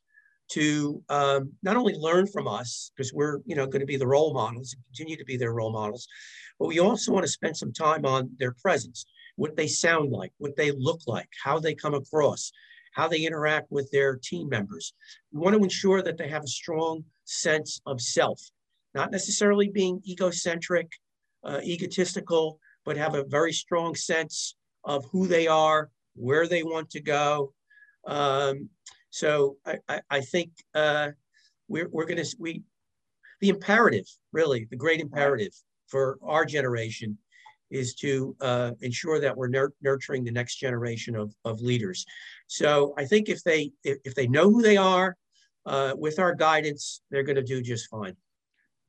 to 0.51 1.01
um, 1.09 1.51
not 1.63 1.77
only 1.77 1.93
learn 1.93 2.27
from 2.27 2.47
us 2.47 2.91
because 2.95 3.13
we're, 3.13 3.39
you 3.45 3.55
know, 3.55 3.65
going 3.65 3.79
to 3.79 3.85
be 3.85 3.97
the 3.97 4.07
role 4.07 4.33
models 4.33 4.73
and 4.73 4.83
continue 4.85 5.17
to 5.17 5.25
be 5.25 5.37
their 5.37 5.53
role 5.53 5.71
models, 5.71 6.07
but 6.59 6.67
we 6.67 6.79
also 6.79 7.11
want 7.11 7.25
to 7.25 7.31
spend 7.31 7.55
some 7.55 7.71
time 7.71 8.05
on 8.05 8.29
their 8.39 8.53
presence, 8.61 9.05
what 9.35 9.55
they 9.55 9.67
sound 9.67 10.11
like, 10.11 10.31
what 10.37 10.55
they 10.55 10.71
look 10.71 11.01
like, 11.07 11.29
how 11.43 11.59
they 11.59 11.73
come 11.73 11.93
across, 11.93 12.51
how 12.93 13.07
they 13.07 13.25
interact 13.25 13.71
with 13.71 13.89
their 13.91 14.19
team 14.21 14.49
members. 14.49 14.93
We 15.31 15.39
want 15.39 15.55
to 15.55 15.63
ensure 15.63 16.01
that 16.01 16.17
they 16.17 16.27
have 16.29 16.43
a 16.43 16.47
strong 16.47 17.05
sense 17.25 17.81
of 17.85 18.01
self, 18.01 18.39
not 18.93 19.11
necessarily 19.11 19.69
being 19.69 20.01
egocentric 20.07 20.91
uh, 21.43 21.59
egotistical, 21.63 22.59
but 22.85 22.97
have 22.97 23.15
a 23.15 23.23
very 23.23 23.53
strong 23.53 23.95
sense 23.95 24.55
of 24.83 25.05
who 25.11 25.27
they 25.27 25.47
are, 25.47 25.89
where 26.15 26.47
they 26.47 26.63
want 26.63 26.89
to 26.91 27.01
go. 27.01 27.53
Um, 28.05 28.69
so 29.09 29.57
I, 29.65 29.77
I, 29.87 30.01
I 30.09 30.21
think 30.21 30.51
uh, 30.75 31.09
we're, 31.67 31.89
we're 31.89 32.05
going 32.05 32.23
to, 32.23 32.35
we, 32.39 32.63
the 33.41 33.49
imperative, 33.49 34.05
really, 34.31 34.67
the 34.69 34.77
great 34.77 34.99
imperative 34.99 35.53
for 35.87 36.17
our 36.23 36.45
generation 36.45 37.17
is 37.71 37.95
to 37.95 38.35
uh, 38.41 38.71
ensure 38.81 39.19
that 39.19 39.35
we're 39.35 39.47
nur 39.47 39.73
nurturing 39.81 40.23
the 40.23 40.31
next 40.31 40.57
generation 40.57 41.15
of, 41.15 41.33
of 41.43 41.59
leaders. 41.61 42.05
So 42.47 42.93
I 42.97 43.05
think 43.05 43.29
if 43.29 43.43
they, 43.43 43.71
if, 43.83 43.97
if 44.05 44.15
they 44.15 44.27
know 44.27 44.51
who 44.51 44.61
they 44.61 44.77
are, 44.77 45.17
uh, 45.65 45.93
with 45.97 46.19
our 46.19 46.35
guidance, 46.35 47.01
they're 47.09 47.23
going 47.23 47.37
to 47.37 47.43
do 47.43 47.61
just 47.61 47.89
fine. 47.89 48.15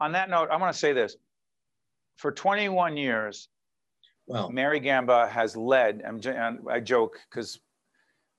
On 0.00 0.12
that 0.12 0.28
note, 0.28 0.48
I 0.50 0.56
want 0.56 0.72
to 0.72 0.78
say 0.78 0.92
this 0.92 1.16
for 2.16 2.32
21 2.32 2.96
years, 2.96 3.48
well, 4.26 4.50
Mary 4.50 4.80
Gamba 4.80 5.26
has 5.28 5.56
led. 5.56 6.02
I'm, 6.06 6.20
uh, 6.24 6.70
I 6.70 6.80
joke 6.80 7.18
because 7.28 7.60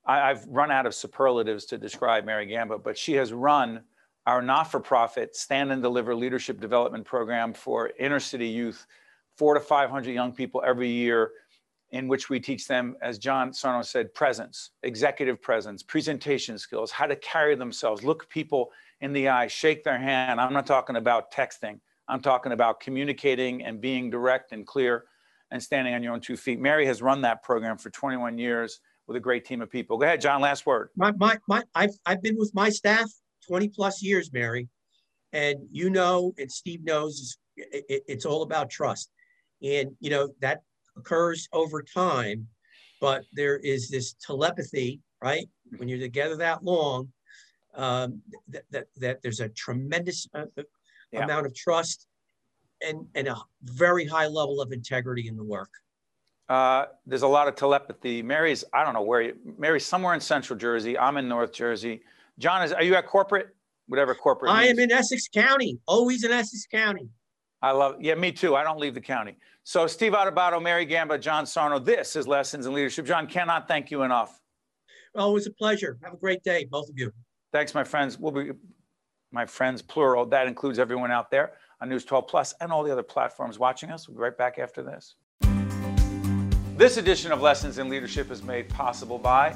I've 0.06 0.46
run 0.48 0.72
out 0.72 0.86
of 0.86 0.94
superlatives 0.94 1.66
to 1.66 1.78
describe 1.78 2.26
Mary 2.26 2.46
Gamba, 2.46 2.78
but 2.78 2.98
she 2.98 3.14
has 3.14 3.34
run 3.34 3.84
our 4.28 4.42
not-for-profit 4.42 5.36
stand 5.36 5.72
and 5.72 5.82
deliver 5.82 6.16
leadership 6.16 6.60
development 6.60 7.06
program 7.06 7.54
for 7.54 7.92
inner 8.00 8.20
city 8.20 8.48
youth, 8.48 8.86
four 9.38 9.54
to 9.54 9.60
500 9.60 10.12
young 10.12 10.32
people 10.32 10.64
every 10.66 10.90
year 10.90 11.32
in 11.92 12.08
which 12.08 12.30
we 12.30 12.40
teach 12.40 12.68
them, 12.68 12.96
as 13.02 13.18
John 13.18 13.54
Sarno 13.54 13.82
said, 13.82 14.14
presence, 14.14 14.72
executive 14.84 15.42
presence, 15.42 15.84
presentation 15.84 16.58
skills, 16.58 16.92
how 16.92 17.06
to 17.06 17.16
carry 17.16 17.56
themselves, 17.56 18.04
look 18.04 18.28
people 18.30 18.72
in 19.02 19.14
the 19.14 19.30
eye, 19.30 19.48
shake 19.48 19.84
their 19.84 19.98
hand. 19.98 20.42
I'm 20.42 20.54
not 20.54 20.66
talking 20.66 20.96
about 20.96 21.32
texting. 21.32 21.80
I'm 22.08 22.22
talking 22.22 22.52
about 22.52 22.80
communicating 22.80 23.64
and 23.64 23.82
being 23.82 24.10
direct 24.10 24.52
and 24.52 24.66
clear 24.66 25.06
and 25.52 25.62
standing 25.62 25.94
on 25.94 26.04
your 26.04 26.14
own 26.14 26.22
two 26.22 26.38
feet. 26.38 26.60
Mary 26.60 26.86
has 26.86 27.02
run 27.02 27.22
that 27.22 27.44
program 27.44 27.78
for 27.78 27.90
21 27.90 28.38
years 28.38 28.80
with 29.08 29.18
a 29.18 29.20
great 29.20 29.46
team 29.46 29.62
of 29.62 29.70
people. 29.70 29.98
Go 29.98 30.06
ahead, 30.06 30.22
John, 30.22 30.42
last 30.42 30.66
word. 30.66 30.90
My, 30.96 31.12
my, 31.14 31.38
my, 31.48 31.64
I've, 31.74 31.94
I've 32.06 32.22
been 32.22 32.38
with 32.38 32.52
my 32.54 32.70
staff 32.70 33.10
20 33.48 33.70
plus 33.70 34.02
years, 34.02 34.32
Mary, 34.34 34.68
and 35.34 35.60
you 35.72 35.90
know, 35.90 36.34
and 36.38 36.52
Steve 36.52 36.84
knows, 36.84 37.38
it, 37.56 37.86
it, 37.90 38.04
it's 38.08 38.26
all 38.26 38.42
about 38.42 38.70
trust. 38.70 39.12
And, 39.62 39.92
you 40.00 40.10
know, 40.10 40.30
that 40.42 40.62
occurs 40.98 41.48
over 41.54 41.84
time, 41.84 42.48
but 43.00 43.24
there 43.34 43.58
is 43.58 43.90
this 43.90 44.14
telepathy, 44.14 45.02
right? 45.22 45.48
When 45.78 45.88
you're 45.88 46.00
together 46.00 46.38
that 46.38 46.64
long, 46.64 47.12
um, 47.76 48.22
that, 48.48 48.64
that, 48.72 48.88
that 48.98 49.22
there's 49.22 49.42
a 49.42 49.50
tremendous 49.50 50.28
uh, 50.34 50.46
yeah. 51.16 51.26
amount 51.26 51.46
of 51.46 51.56
trust 51.56 52.08
and, 52.82 53.06
and 53.16 53.28
a 53.28 53.38
very 53.64 54.06
high 54.06 54.28
level 54.28 54.62
of 54.62 54.72
integrity 54.72 55.28
in 55.28 55.36
the 55.36 55.44
work. 55.44 55.70
Uh, 56.48 56.86
there's 57.06 57.24
a 57.24 57.28
lot 57.28 57.48
of 57.48 57.56
telepathy. 57.56 58.22
Mary's, 58.22 58.64
I 58.74 58.84
don't 58.84 58.94
know 58.94 59.02
where 59.02 59.22
you, 59.22 59.36
Mary's 59.58 59.86
somewhere 59.86 60.14
in 60.14 60.20
central 60.20 60.58
Jersey. 60.58 60.98
I'm 60.98 61.18
in 61.18 61.28
North 61.28 61.52
Jersey. 61.52 62.02
John, 62.38 62.62
is, 62.64 62.72
are 62.72 62.84
you 62.84 62.96
at 62.96 63.08
corporate? 63.08 63.56
Whatever 63.88 64.16
corporate. 64.16 64.52
I 64.52 64.66
means. 64.66 64.80
am 64.80 64.84
in 64.84 64.92
Essex 64.92 65.28
County, 65.28 65.80
always 65.88 66.24
in 66.24 66.32
Essex 66.32 66.66
County. 66.66 67.08
I 67.62 67.72
love, 67.72 67.96
yeah, 68.00 68.16
me 68.16 68.32
too. 68.32 68.56
I 68.56 68.64
don't 68.64 68.80
leave 68.80 68.94
the 68.94 69.02
county. 69.02 69.38
So 69.64 69.88
Steve 69.88 70.12
Adubato, 70.14 70.62
Mary 70.62 70.86
Gamba, 70.86 71.18
John 71.18 71.46
Sarno, 71.46 71.80
this 71.80 72.16
is 72.16 72.28
Lessons 72.28 72.68
in 72.68 72.74
Leadership. 72.74 73.06
John, 73.06 73.26
cannot 73.26 73.68
thank 73.68 73.90
you 73.90 74.04
enough. 74.04 74.40
Always 75.16 75.48
a 75.48 75.52
pleasure. 75.52 75.98
Have 76.04 76.14
a 76.14 76.18
great 76.18 76.44
day, 76.44 76.66
both 76.66 76.90
of 76.90 77.00
you. 77.00 77.12
Thanks, 77.52 77.74
my 77.74 77.84
friends. 77.84 78.20
We'll 78.20 78.32
be, 78.32 78.52
my 79.36 79.46
friends, 79.46 79.82
plural. 79.82 80.26
That 80.26 80.48
includes 80.48 80.80
everyone 80.80 81.12
out 81.12 81.30
there 81.30 81.52
on 81.82 81.90
News 81.90 82.06
12 82.06 82.28
Plus 82.28 82.54
and 82.62 82.72
all 82.72 82.84
the 82.84 82.92
other 82.92 83.04
platforms 83.04 83.60
watching 83.60 83.92
us. 83.92 84.08
We'll 84.08 84.16
be 84.16 84.24
right 84.24 84.36
back 84.36 84.58
after 84.58 84.82
this. 84.82 85.16
This 86.78 86.98
edition 86.98 87.32
of 87.34 87.42
Lessons 87.42 87.78
in 87.78 87.90
Leadership 87.90 88.32
is 88.32 88.42
made 88.42 88.70
possible 88.70 89.18
by 89.18 89.56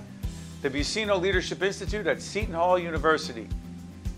the 0.62 0.70
Buccino 0.70 1.20
Leadership 1.20 1.64
Institute 1.64 2.08
at 2.08 2.22
Seton 2.22 2.54
Hall 2.54 2.78
University, 2.78 3.48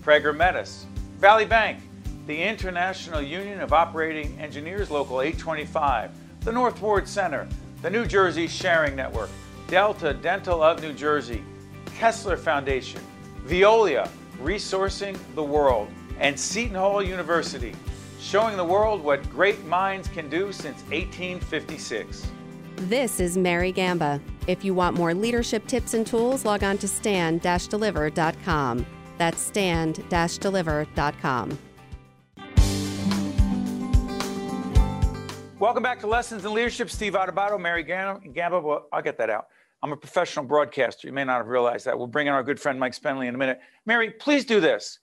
Prager 0.04 0.36
Metis, 0.36 0.88
Valley 1.20 1.46
Bank, 1.46 1.80
the 2.26 2.42
International 2.42 3.22
Union 3.22 3.62
of 3.62 3.72
Operating 3.72 4.40
Engineers 4.40 4.90
Local 4.90 5.22
825, 5.22 6.12
the 6.42 6.52
North 6.52 6.82
Ward 6.82 7.08
Center, 7.08 7.48
the 7.84 7.90
New 7.90 8.06
Jersey 8.06 8.48
Sharing 8.48 8.96
Network, 8.96 9.30
Delta 9.68 10.14
Dental 10.14 10.64
of 10.64 10.82
New 10.82 10.94
Jersey, 10.94 11.44
Kessler 11.86 12.38
Foundation, 12.38 13.02
Veolia, 13.46 14.10
Resourcing 14.44 15.18
the 15.36 15.44
World, 15.44 15.90
and 16.20 16.40
Seton 16.40 16.76
Hall 16.76 17.04
University, 17.04 17.76
showing 18.20 18.58
the 18.58 18.64
world 18.64 19.04
what 19.04 19.28
great 19.30 19.64
minds 19.66 20.08
can 20.08 20.30
do 20.30 20.52
since 20.52 20.82
1856. 20.90 22.26
This 22.78 23.20
is 23.20 23.38
Mary 23.38 23.72
Gamba. 23.72 24.20
If 24.48 24.66
you 24.66 24.74
want 24.74 24.98
more 24.98 25.14
leadership 25.14 25.68
tips 25.68 25.94
and 25.94 26.08
tools, 26.08 26.46
log 26.46 26.64
on 26.64 26.80
to 26.80 26.88
stand-deliver.com. 26.88 28.86
That's 29.18 29.40
stand-deliver.com. 29.40 31.60
Welcome 35.60 35.84
back 35.84 36.00
to 36.00 36.08
Lessons 36.08 36.44
in 36.44 36.56
Leadership. 36.56 36.90
Steve 36.90 37.14
Adubato, 37.14 37.60
Mary 37.60 37.84
Gamba. 37.84 38.60
Well, 38.60 38.88
I'll 38.92 39.04
get 39.04 39.20
that 39.20 39.30
out. 39.30 39.46
I'm 39.84 39.92
a 39.92 39.98
professional 39.98 40.46
broadcaster. 40.46 41.08
You 41.08 41.14
may 41.14 41.24
not 41.24 41.38
have 41.38 41.48
realized 41.48 41.86
that. 41.86 41.98
We'll 41.98 42.08
bring 42.08 42.28
in 42.28 42.34
our 42.34 42.44
good 42.44 42.60
friend 42.60 42.80
Mike 42.80 42.94
Spenley 42.94 43.28
in 43.28 43.36
a 43.36 43.38
minute. 43.38 43.60
Mary, 43.86 44.12
please 44.12 44.46
do 44.46 44.60
this. 44.60 45.00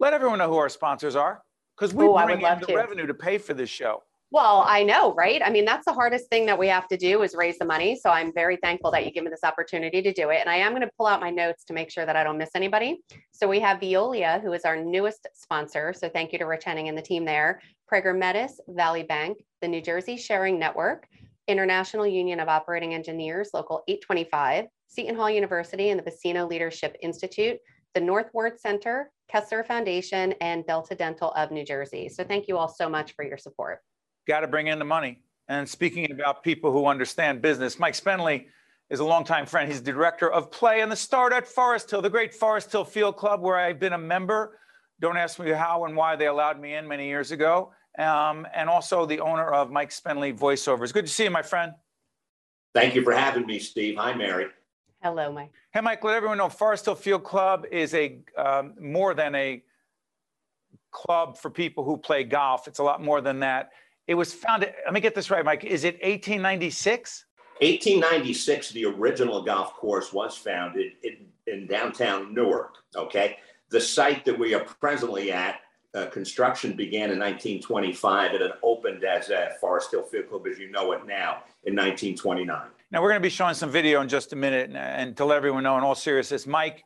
Let 0.00 0.12
everyone 0.14 0.38
know 0.38 0.48
who 0.48 0.56
our 0.56 0.68
sponsors 0.68 1.14
are 1.14 1.42
because 1.76 1.94
we 1.94 2.06
Ooh, 2.06 2.14
bring 2.14 2.40
in 2.40 2.60
the 2.60 2.66
to. 2.66 2.74
revenue 2.74 3.06
to 3.06 3.14
pay 3.14 3.38
for 3.38 3.54
this 3.54 3.70
show. 3.70 4.02
Well, 4.32 4.64
I 4.66 4.84
know, 4.84 5.12
right? 5.14 5.42
I 5.44 5.50
mean, 5.50 5.64
that's 5.64 5.84
the 5.84 5.92
hardest 5.92 6.28
thing 6.28 6.46
that 6.46 6.56
we 6.56 6.68
have 6.68 6.86
to 6.88 6.96
do 6.96 7.22
is 7.22 7.34
raise 7.34 7.58
the 7.58 7.64
money. 7.64 7.96
So 7.96 8.10
I'm 8.10 8.32
very 8.32 8.56
thankful 8.62 8.92
that 8.92 9.04
you 9.04 9.10
give 9.10 9.24
me 9.24 9.30
this 9.30 9.42
opportunity 9.42 10.02
to 10.02 10.12
do 10.12 10.30
it. 10.30 10.38
And 10.40 10.48
I 10.48 10.56
am 10.56 10.70
going 10.70 10.82
to 10.82 10.90
pull 10.96 11.06
out 11.06 11.20
my 11.20 11.30
notes 11.30 11.64
to 11.64 11.72
make 11.72 11.90
sure 11.90 12.06
that 12.06 12.14
I 12.14 12.22
don't 12.22 12.38
miss 12.38 12.50
anybody. 12.54 13.02
So 13.32 13.48
we 13.48 13.58
have 13.58 13.80
Veolia, 13.80 14.40
who 14.40 14.52
is 14.52 14.64
our 14.64 14.76
newest 14.76 15.26
sponsor. 15.34 15.92
So 15.92 16.08
thank 16.08 16.32
you 16.32 16.38
to 16.38 16.44
Rich 16.44 16.64
Henning 16.64 16.88
and 16.88 16.96
the 16.96 17.02
team 17.02 17.24
there. 17.24 17.60
Prager 17.92 18.16
Metis, 18.16 18.60
Valley 18.68 19.02
Bank, 19.02 19.42
the 19.62 19.68
New 19.68 19.82
Jersey 19.82 20.16
Sharing 20.16 20.60
Network, 20.60 21.08
International 21.50 22.06
Union 22.06 22.40
of 22.40 22.48
Operating 22.48 22.94
Engineers, 22.94 23.50
Local 23.52 23.82
825, 23.88 24.66
Seton 24.86 25.16
Hall 25.16 25.30
University 25.30 25.90
and 25.90 26.00
the 26.00 26.10
Buccino 26.10 26.48
Leadership 26.48 26.96
Institute, 27.02 27.58
the 27.94 28.00
North 28.00 28.30
Ward 28.32 28.58
Center, 28.58 29.10
Kessler 29.28 29.64
Foundation, 29.64 30.32
and 30.40 30.66
Delta 30.66 30.94
Dental 30.94 31.32
of 31.32 31.50
New 31.50 31.64
Jersey. 31.64 32.08
So 32.08 32.24
thank 32.24 32.48
you 32.48 32.56
all 32.56 32.68
so 32.68 32.88
much 32.88 33.14
for 33.14 33.24
your 33.24 33.38
support 33.38 33.80
got 34.30 34.40
to 34.40 34.46
bring 34.46 34.68
in 34.68 34.78
the 34.78 34.84
money. 34.84 35.18
And 35.48 35.68
speaking 35.68 36.10
about 36.12 36.44
people 36.44 36.70
who 36.72 36.86
understand 36.86 37.42
business, 37.42 37.78
Mike 37.78 37.94
Spenley 37.94 38.46
is 38.88 39.00
a 39.00 39.04
longtime 39.04 39.46
friend. 39.46 39.70
He's 39.70 39.82
the 39.82 39.92
director 39.92 40.30
of 40.30 40.52
play 40.52 40.80
and 40.80 40.90
the 40.90 40.96
start 40.96 41.32
at 41.32 41.46
Forest 41.46 41.90
Hill, 41.90 42.02
the 42.02 42.10
great 42.10 42.32
Forest 42.32 42.70
Hill 42.70 42.84
Field 42.84 43.16
Club, 43.16 43.40
where 43.40 43.56
I've 43.56 43.80
been 43.80 43.92
a 43.92 43.98
member. 43.98 44.58
Don't 45.00 45.16
ask 45.16 45.38
me 45.38 45.50
how 45.50 45.84
and 45.84 45.96
why 45.96 46.14
they 46.14 46.26
allowed 46.26 46.60
me 46.60 46.74
in 46.74 46.86
many 46.86 47.08
years 47.08 47.32
ago. 47.32 47.72
Um, 47.98 48.46
and 48.54 48.68
also 48.70 49.04
the 49.04 49.20
owner 49.20 49.46
of 49.46 49.70
Mike 49.70 49.90
Spenley 49.90 50.36
Voiceovers. 50.36 50.92
Good 50.92 51.06
to 51.06 51.12
see 51.12 51.24
you, 51.24 51.30
my 51.30 51.42
friend. 51.42 51.72
Thank 52.74 52.94
you 52.94 53.02
for 53.02 53.12
having 53.12 53.46
me, 53.46 53.58
Steve. 53.58 53.96
Hi, 53.96 54.14
Mary. 54.14 54.46
Hello, 55.02 55.32
Mike. 55.32 55.50
Hey, 55.72 55.80
Mike, 55.80 56.04
let 56.04 56.14
everyone 56.14 56.38
know 56.38 56.48
Forest 56.48 56.84
Hill 56.84 56.94
Field 56.94 57.24
Club 57.24 57.64
is 57.70 57.94
a 57.94 58.18
um, 58.36 58.74
more 58.80 59.14
than 59.14 59.34
a 59.34 59.62
club 60.90 61.36
for 61.36 61.50
people 61.50 61.84
who 61.84 61.96
play 61.96 62.24
golf. 62.24 62.68
It's 62.68 62.78
a 62.78 62.82
lot 62.82 63.02
more 63.02 63.20
than 63.20 63.40
that. 63.40 63.70
It 64.06 64.14
was 64.14 64.32
founded, 64.32 64.74
let 64.84 64.92
me 64.92 65.00
get 65.00 65.14
this 65.14 65.30
right, 65.30 65.44
Mike. 65.44 65.64
Is 65.64 65.84
it 65.84 65.94
1896? 65.94 67.24
1896, 67.60 68.70
the 68.70 68.86
original 68.86 69.42
golf 69.42 69.74
course 69.74 70.12
was 70.12 70.36
founded 70.36 70.92
in, 71.02 71.26
in 71.46 71.66
downtown 71.66 72.34
Newark. 72.34 72.74
Okay. 72.96 73.36
The 73.70 73.80
site 73.80 74.24
that 74.24 74.38
we 74.38 74.54
are 74.54 74.64
presently 74.64 75.30
at, 75.30 75.60
uh, 75.94 76.06
construction 76.06 76.74
began 76.74 77.10
in 77.10 77.18
1925 77.18 78.32
and 78.32 78.42
it 78.42 78.52
opened 78.62 79.04
as 79.04 79.30
a 79.30 79.50
Forest 79.60 79.90
Hill 79.90 80.04
Field 80.04 80.28
Club 80.28 80.46
as 80.46 80.58
you 80.58 80.70
know 80.70 80.92
it 80.92 81.06
now 81.06 81.42
in 81.64 81.74
1929. 81.74 82.68
Now, 82.92 83.02
we're 83.02 83.08
going 83.08 83.20
to 83.20 83.26
be 83.26 83.30
showing 83.30 83.54
some 83.54 83.70
video 83.70 84.00
in 84.00 84.08
just 84.08 84.32
a 84.32 84.36
minute 84.36 84.68
and, 84.68 84.76
and 84.76 85.16
to 85.16 85.24
let 85.24 85.36
everyone 85.36 85.62
know, 85.62 85.76
in 85.78 85.84
all 85.84 85.94
seriousness, 85.94 86.46
Mike, 86.46 86.84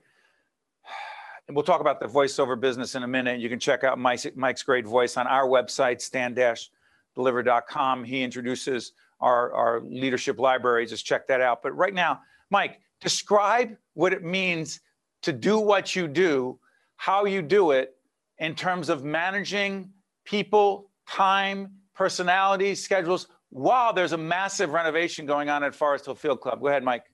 and 1.47 1.55
we'll 1.55 1.65
talk 1.65 1.81
about 1.81 2.01
the 2.01 2.07
voiceover 2.07 2.59
business 2.59 2.95
in 2.95 3.03
a 3.03 3.09
minute. 3.09 3.41
You 3.41 3.49
can 3.49 3.59
check 3.59 3.85
out 3.85 3.99
Mike's, 3.99 4.27
Mike's 4.35 4.63
great 4.63 4.87
voice 4.87 5.17
on 5.17 5.27
our 5.27 5.47
website, 5.47 6.01
stand-deliver.com. 6.01 8.05
He 8.05 8.23
introduces 8.23 8.93
our, 9.21 9.53
our 9.53 9.81
leadership 9.81 10.39
library. 10.39 10.87
Just 10.87 11.05
check 11.05 11.27
that 11.29 11.41
out. 11.41 11.63
But 11.63 11.77
right 11.77 11.93
now, 11.93 12.21
Mike, 12.51 12.81
describe 13.01 13.77
what 13.93 14.13
it 14.13 14.23
means 14.23 14.81
to 15.23 15.33
do 15.33 15.59
what 15.59 15.95
you 15.95 16.09
do, 16.09 16.59
how 16.97 17.27
you 17.27 17.43
do 17.43 17.73
it 17.73 17.94
in 18.39 18.55
terms 18.55 18.89
of 18.89 19.05
managing 19.05 19.91
people, 20.25 20.91
time, 21.09 21.73
personalities, 21.95 22.83
schedules, 22.83 23.29
while 23.51 23.93
there's 23.93 24.13
a 24.13 24.19
massive 24.19 24.71
renovation 24.71 25.27
going 25.27 25.49
on 25.49 25.63
at 25.63 25.75
Forest 25.75 26.07
Hill 26.07 26.15
Field 26.15 26.41
Club. 26.41 26.61
Go 26.61 26.69
ahead, 26.69 26.83
Mike. 26.83 27.05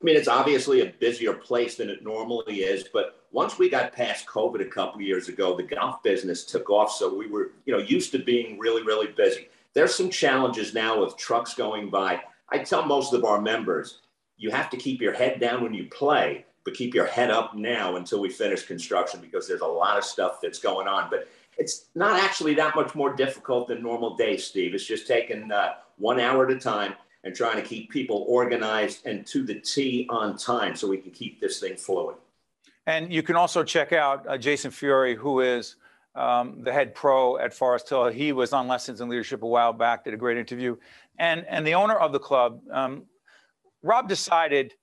I 0.00 0.04
mean, 0.04 0.16
it's 0.16 0.28
obviously 0.28 0.80
a 0.80 0.92
busier 0.98 1.34
place 1.34 1.76
than 1.76 1.88
it 1.88 2.02
normally 2.02 2.60
is, 2.60 2.84
but 2.92 3.26
once 3.30 3.58
we 3.58 3.70
got 3.70 3.92
past 3.92 4.26
COVID 4.26 4.60
a 4.60 4.68
couple 4.68 5.00
years 5.00 5.28
ago, 5.28 5.56
the 5.56 5.62
golf 5.62 6.02
business 6.02 6.44
took 6.44 6.68
off. 6.70 6.92
So 6.92 7.14
we 7.14 7.28
were, 7.28 7.52
you 7.66 7.72
know, 7.72 7.78
used 7.78 8.12
to 8.12 8.18
being 8.18 8.58
really, 8.58 8.82
really 8.82 9.12
busy. 9.16 9.48
There's 9.74 9.94
some 9.94 10.10
challenges 10.10 10.74
now 10.74 11.02
with 11.02 11.16
trucks 11.16 11.54
going 11.54 11.88
by. 11.88 12.20
I 12.50 12.58
tell 12.58 12.84
most 12.84 13.14
of 13.14 13.24
our 13.24 13.40
members, 13.40 14.00
you 14.36 14.50
have 14.50 14.70
to 14.70 14.76
keep 14.76 15.00
your 15.00 15.12
head 15.12 15.40
down 15.40 15.62
when 15.62 15.72
you 15.72 15.86
play, 15.86 16.44
but 16.64 16.74
keep 16.74 16.94
your 16.94 17.06
head 17.06 17.30
up 17.30 17.54
now 17.54 17.96
until 17.96 18.20
we 18.20 18.28
finish 18.28 18.64
construction 18.64 19.20
because 19.20 19.48
there's 19.48 19.60
a 19.60 19.66
lot 19.66 19.98
of 19.98 20.04
stuff 20.04 20.40
that's 20.40 20.58
going 20.58 20.86
on. 20.86 21.08
But 21.10 21.28
it's 21.58 21.86
not 21.94 22.18
actually 22.18 22.54
that 22.54 22.74
much 22.74 22.94
more 22.94 23.14
difficult 23.14 23.68
than 23.68 23.82
normal 23.82 24.16
days, 24.16 24.44
Steve. 24.44 24.74
It's 24.74 24.86
just 24.86 25.06
taking 25.06 25.50
uh, 25.50 25.74
one 25.98 26.20
hour 26.20 26.46
at 26.46 26.52
a 26.52 26.58
time 26.58 26.94
and 27.24 27.34
trying 27.34 27.56
to 27.56 27.62
keep 27.62 27.90
people 27.90 28.24
organized 28.28 29.06
and 29.06 29.26
to 29.26 29.44
the 29.44 29.54
T 29.54 30.06
on 30.08 30.36
time 30.36 30.74
so 30.74 30.88
we 30.88 30.96
can 30.96 31.10
keep 31.10 31.40
this 31.40 31.60
thing 31.60 31.76
flowing. 31.76 32.16
And 32.86 33.12
you 33.12 33.22
can 33.22 33.36
also 33.36 33.62
check 33.62 33.92
out 33.92 34.26
uh, 34.26 34.36
Jason 34.36 34.70
Fiore, 34.70 35.14
who 35.14 35.40
is 35.40 35.76
um, 36.14 36.62
the 36.62 36.72
head 36.72 36.94
pro 36.94 37.38
at 37.38 37.54
Forest 37.54 37.88
Hill. 37.88 38.08
He 38.08 38.32
was 38.32 38.52
on 38.52 38.66
Lessons 38.66 39.00
in 39.00 39.08
Leadership 39.08 39.42
a 39.42 39.46
while 39.46 39.72
back, 39.72 40.04
did 40.04 40.14
a 40.14 40.16
great 40.16 40.36
interview. 40.36 40.76
And, 41.18 41.46
and 41.48 41.66
the 41.66 41.74
owner 41.74 41.94
of 41.94 42.12
the 42.12 42.18
club, 42.18 42.60
um, 42.72 43.04
Rob 43.82 44.08
decided 44.08 44.74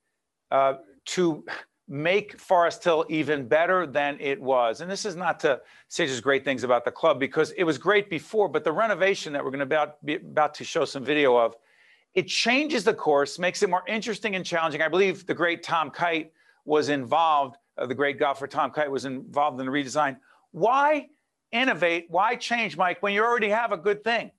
uh, 0.50 0.74
to 1.06 1.44
make 1.90 2.38
Forest 2.38 2.84
Hill 2.84 3.04
even 3.08 3.48
better 3.48 3.84
than 3.84 4.16
it 4.20 4.40
was. 4.40 4.80
And 4.80 4.88
this 4.90 5.04
is 5.04 5.16
not 5.16 5.40
to 5.40 5.60
say 5.88 6.06
just 6.06 6.22
great 6.22 6.44
things 6.44 6.62
about 6.62 6.84
the 6.84 6.92
club 6.92 7.18
because 7.18 7.50
it 7.52 7.64
was 7.64 7.78
great 7.78 8.08
before, 8.08 8.48
but 8.48 8.62
the 8.62 8.72
renovation 8.72 9.32
that 9.32 9.44
we're 9.44 9.50
going 9.50 9.58
to 9.58 9.64
about, 9.64 10.04
be 10.06 10.14
about 10.14 10.54
to 10.54 10.64
show 10.64 10.84
some 10.84 11.04
video 11.04 11.36
of 11.36 11.56
it 12.14 12.26
changes 12.26 12.84
the 12.84 12.94
course, 12.94 13.38
makes 13.38 13.62
it 13.62 13.70
more 13.70 13.82
interesting 13.86 14.34
and 14.36 14.44
challenging. 14.44 14.82
I 14.82 14.88
believe 14.88 15.26
the 15.26 15.34
great 15.34 15.62
Tom 15.62 15.90
Kite 15.90 16.32
was 16.64 16.88
involved, 16.88 17.56
uh, 17.78 17.86
the 17.86 17.94
great 17.94 18.18
golfer 18.18 18.46
Tom 18.46 18.70
Kite 18.70 18.90
was 18.90 19.04
involved 19.04 19.60
in 19.60 19.66
the 19.66 19.72
redesign. 19.72 20.16
Why 20.52 21.08
innovate? 21.52 22.06
Why 22.08 22.36
change, 22.36 22.76
Mike, 22.76 23.02
when 23.02 23.12
you 23.12 23.22
already 23.22 23.48
have 23.48 23.72
a 23.72 23.76
good 23.76 24.02
thing? 24.02 24.30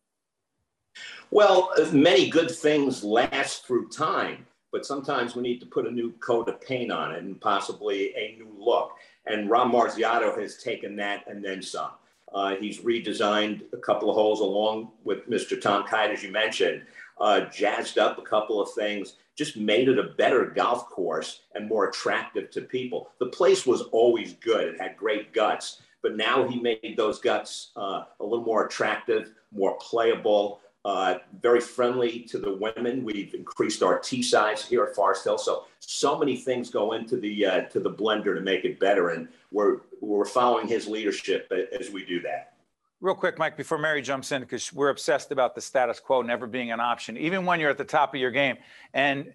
Well, 1.29 1.71
many 1.93 2.29
good 2.29 2.51
things 2.51 3.03
last 3.03 3.65
through 3.65 3.89
time, 3.89 4.45
but 4.71 4.85
sometimes 4.85 5.35
we 5.35 5.41
need 5.41 5.59
to 5.59 5.65
put 5.65 5.87
a 5.87 5.91
new 5.91 6.11
coat 6.13 6.47
of 6.47 6.61
paint 6.61 6.91
on 6.91 7.11
it 7.11 7.23
and 7.23 7.39
possibly 7.39 8.15
a 8.15 8.35
new 8.37 8.53
look. 8.57 8.93
And 9.25 9.49
Ron 9.49 9.71
Marzicotto 9.71 10.39
has 10.39 10.57
taken 10.57 10.95
that 10.97 11.25
and 11.27 11.43
then 11.43 11.61
some. 11.61 11.91
Uh, 12.33 12.55
he's 12.55 12.79
redesigned 12.79 13.63
a 13.73 13.77
couple 13.77 14.09
of 14.09 14.15
holes 14.15 14.39
along 14.39 14.91
with 15.03 15.29
Mr. 15.29 15.59
Tom 15.59 15.85
Kite, 15.85 16.11
as 16.11 16.23
you 16.23 16.31
mentioned, 16.31 16.83
uh, 17.19 17.41
jazzed 17.41 17.97
up 17.97 18.17
a 18.17 18.21
couple 18.21 18.61
of 18.61 18.71
things, 18.71 19.15
just 19.35 19.57
made 19.57 19.89
it 19.89 19.99
a 19.99 20.03
better 20.17 20.45
golf 20.45 20.87
course 20.89 21.41
and 21.55 21.67
more 21.67 21.89
attractive 21.89 22.49
to 22.51 22.61
people. 22.61 23.09
The 23.19 23.27
place 23.27 23.65
was 23.65 23.81
always 23.91 24.33
good, 24.33 24.75
it 24.75 24.81
had 24.81 24.95
great 24.95 25.33
guts, 25.33 25.81
but 26.01 26.15
now 26.15 26.47
he 26.47 26.59
made 26.59 26.95
those 26.97 27.19
guts 27.19 27.71
uh, 27.75 28.03
a 28.19 28.23
little 28.23 28.45
more 28.45 28.65
attractive, 28.65 29.33
more 29.51 29.77
playable. 29.79 30.61
Uh, 30.83 31.19
very 31.41 31.61
friendly 31.61 32.21
to 32.21 32.39
the 32.39 32.55
women. 32.55 33.03
We've 33.03 33.35
increased 33.35 33.83
our 33.83 33.99
tee 33.99 34.23
size 34.23 34.65
here 34.65 34.83
at 34.83 34.95
Forest 34.95 35.23
Hill. 35.23 35.37
So 35.37 35.65
so 35.79 36.17
many 36.17 36.35
things 36.35 36.71
go 36.71 36.93
into 36.93 37.17
the 37.17 37.45
uh, 37.45 37.61
to 37.65 37.79
the 37.79 37.91
blender 37.91 38.33
to 38.33 38.41
make 38.41 38.65
it 38.65 38.79
better, 38.79 39.09
and 39.09 39.27
we're 39.51 39.81
we're 39.99 40.25
following 40.25 40.67
his 40.67 40.87
leadership 40.87 41.51
as 41.79 41.91
we 41.91 42.03
do 42.03 42.19
that. 42.21 42.53
Real 42.99 43.13
quick, 43.13 43.37
Mike, 43.37 43.57
before 43.57 43.77
Mary 43.77 44.01
jumps 44.01 44.31
in, 44.31 44.41
because 44.41 44.73
we're 44.73 44.89
obsessed 44.89 45.31
about 45.31 45.53
the 45.53 45.61
status 45.61 45.99
quo 45.99 46.23
never 46.23 46.47
being 46.47 46.71
an 46.71 46.79
option, 46.79 47.15
even 47.15 47.45
when 47.45 47.59
you're 47.59 47.69
at 47.69 47.77
the 47.77 47.83
top 47.83 48.15
of 48.15 48.19
your 48.19 48.31
game. 48.31 48.57
And 48.93 49.33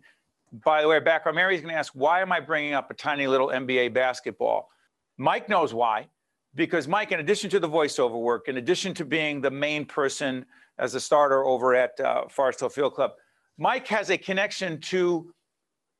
by 0.65 0.83
the 0.83 0.88
way, 0.88 0.99
background, 1.00 1.37
Mary's 1.37 1.61
going 1.61 1.73
to 1.73 1.79
ask, 1.79 1.93
why 1.93 2.23
am 2.23 2.33
I 2.33 2.41
bringing 2.41 2.75
up 2.75 2.91
a 2.91 2.95
tiny 2.95 3.26
little 3.26 3.49
NBA 3.49 3.93
basketball? 3.93 4.71
Mike 5.19 5.49
knows 5.49 5.75
why, 5.75 6.07
because 6.55 6.87
Mike, 6.87 7.11
in 7.11 7.19
addition 7.19 7.50
to 7.50 7.61
the 7.61 7.69
voiceover 7.69 8.21
work, 8.21 8.49
in 8.49 8.57
addition 8.57 8.95
to 8.95 9.05
being 9.05 9.41
the 9.41 9.50
main 9.50 9.85
person 9.85 10.47
as 10.78 10.95
a 10.95 11.00
starter 11.00 11.45
over 11.45 11.75
at 11.75 11.99
uh, 12.00 12.28
Forest 12.28 12.61
Hill 12.61 12.68
Field 12.68 12.95
Club. 12.95 13.12
Mike 13.59 13.87
has 13.88 14.11
a 14.11 14.18
connection 14.18 14.80
to 14.80 15.33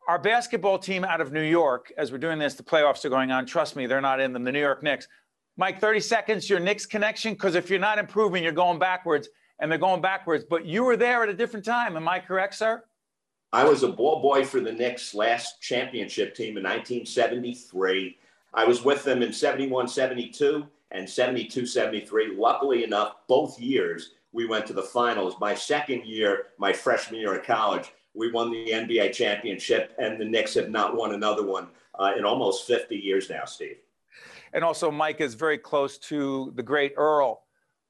our 0.09 0.18
basketball 0.18 0.78
team 0.78 1.04
out 1.04 1.21
of 1.21 1.33
New 1.33 1.42
York. 1.42 1.92
As 1.97 2.12
we're 2.12 2.18
doing 2.18 2.38
this, 2.38 2.54
the 2.54 2.62
playoffs 2.62 3.04
are 3.04 3.09
going 3.09 3.30
on. 3.30 3.47
Trust 3.47 3.76
me, 3.76 3.87
they're 3.87 4.00
not 4.00 4.21
in 4.21 4.33
them. 4.33 4.45
The 4.45 4.52
New 4.52 4.61
York 4.61 4.83
Knicks. 4.83 5.09
Mike, 5.56 5.80
30 5.80 6.00
seconds, 6.00 6.50
your 6.50 6.61
Knicks 6.61 6.85
connection, 6.85 7.33
because 7.33 7.54
if 7.54 7.71
you're 7.71 7.78
not 7.78 7.99
improving, 7.99 8.42
you're 8.42 8.52
going 8.52 8.78
backwards, 8.78 9.28
and 9.59 9.71
they're 9.71 9.78
going 9.78 10.02
backwards. 10.02 10.45
But 10.49 10.66
you 10.66 10.85
were 10.85 10.99
there 10.99 11.23
at 11.23 11.30
a 11.30 11.35
different 11.35 11.64
time. 11.64 11.97
Am 11.97 12.06
I 12.09 12.21
correct, 12.21 12.54
sir? 12.54 12.85
I 13.52 13.64
was 13.64 13.83
a 13.83 13.88
ball 13.88 14.21
boy 14.21 14.45
for 14.45 14.61
the 14.61 14.73
Knicks 14.73 15.14
last 15.14 15.62
championship 15.62 16.35
team 16.35 16.59
in 16.59 16.62
1973. 16.62 18.18
I 18.52 18.64
was 18.64 18.85
with 18.85 19.02
them 19.02 19.23
in 19.23 19.33
71 19.33 19.88
72 19.88 20.66
and 20.90 21.09
72 21.09 21.64
73. 21.64 22.37
Luckily 22.37 22.85
enough, 22.85 23.16
both 23.28 23.59
years 23.59 24.11
we 24.37 24.45
went 24.47 24.66
to 24.66 24.75
the 24.75 24.83
finals. 24.83 25.35
My 25.40 25.55
second 25.55 26.05
year, 26.05 26.49
my 26.59 26.71
freshman 26.71 27.19
year 27.19 27.35
in 27.35 27.43
college, 27.43 27.90
we 28.14 28.31
won 28.31 28.50
the 28.50 28.66
NBA 28.66 29.14
championship, 29.14 29.95
and 29.99 30.21
the 30.21 30.26
Knicks 30.26 30.52
have 30.55 30.69
not 30.69 30.95
won 30.95 31.14
another 31.14 31.45
one 31.45 31.69
uh, 31.99 32.12
in 32.19 32.25
almost 32.26 32.66
50 32.66 32.95
years 32.95 33.31
now, 33.31 33.47
Steve. 33.47 33.78
And 34.52 34.62
also, 34.62 34.90
Mike 34.90 35.23
is 35.23 35.33
very 35.33 35.57
close 35.57 35.97
to 36.11 36.52
the 36.55 36.62
great 36.62 36.93
Earl, 36.99 37.45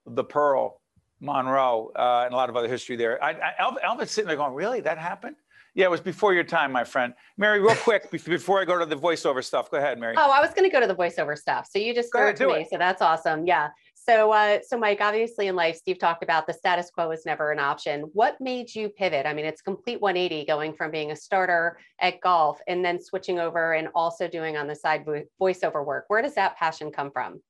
the 0.06 0.22
Pearl, 0.22 0.80
Monroe, 1.18 1.90
uh, 1.96 2.22
and 2.26 2.32
a 2.32 2.36
lot 2.36 2.48
of 2.48 2.56
other 2.56 2.68
history 2.68 2.94
there. 2.94 3.22
I, 3.22 3.32
I, 3.32 3.76
Elvin's 3.82 4.12
sitting 4.12 4.28
there 4.28 4.36
going, 4.36 4.54
Really? 4.54 4.80
That 4.80 4.98
happened? 4.98 5.34
Yeah, 5.74 5.86
it 5.86 5.90
was 5.90 6.00
before 6.00 6.32
your 6.32 6.44
time, 6.44 6.72
my 6.72 6.84
friend. 6.84 7.12
Mary, 7.36 7.60
real 7.60 7.74
quick, 7.74 8.10
before 8.24 8.60
I 8.60 8.64
go 8.64 8.78
to 8.78 8.86
the 8.86 8.96
voiceover 8.96 9.44
stuff, 9.44 9.70
go 9.70 9.76
ahead, 9.76 9.98
Mary. 9.98 10.14
Oh, 10.16 10.30
I 10.30 10.40
was 10.40 10.50
going 10.54 10.68
to 10.68 10.72
go 10.72 10.80
to 10.80 10.86
the 10.86 10.94
voiceover 10.94 11.36
stuff. 11.36 11.68
So 11.70 11.78
you 11.78 11.92
just 11.92 12.10
threw 12.10 12.28
it 12.28 12.36
to 12.36 12.46
me. 12.46 12.60
It. 12.62 12.70
So 12.70 12.78
that's 12.78 13.02
awesome. 13.02 13.46
Yeah. 13.46 13.68
So, 14.08 14.30
uh, 14.30 14.60
so 14.64 14.78
Mike, 14.78 15.00
obviously 15.00 15.48
in 15.48 15.56
life, 15.56 15.76
Steve 15.76 15.98
talked 15.98 16.22
about 16.22 16.46
the 16.46 16.52
status 16.52 16.90
quo 16.90 17.10
is 17.10 17.26
never 17.26 17.50
an 17.50 17.58
option. 17.58 18.02
What 18.12 18.40
made 18.40 18.72
you 18.72 18.88
pivot? 18.88 19.26
I 19.26 19.34
mean, 19.34 19.44
it's 19.44 19.60
complete 19.60 20.00
180 20.00 20.46
going 20.46 20.74
from 20.74 20.92
being 20.92 21.10
a 21.10 21.16
starter 21.16 21.76
at 22.00 22.20
golf 22.20 22.60
and 22.68 22.84
then 22.84 23.02
switching 23.02 23.40
over 23.40 23.72
and 23.72 23.88
also 23.96 24.28
doing 24.28 24.56
on 24.56 24.68
the 24.68 24.76
side 24.76 25.04
voiceover 25.40 25.84
work. 25.84 26.04
Where 26.06 26.22
does 26.22 26.36
that 26.36 26.56
passion 26.56 26.92
come 26.92 27.10
from? 27.10 27.42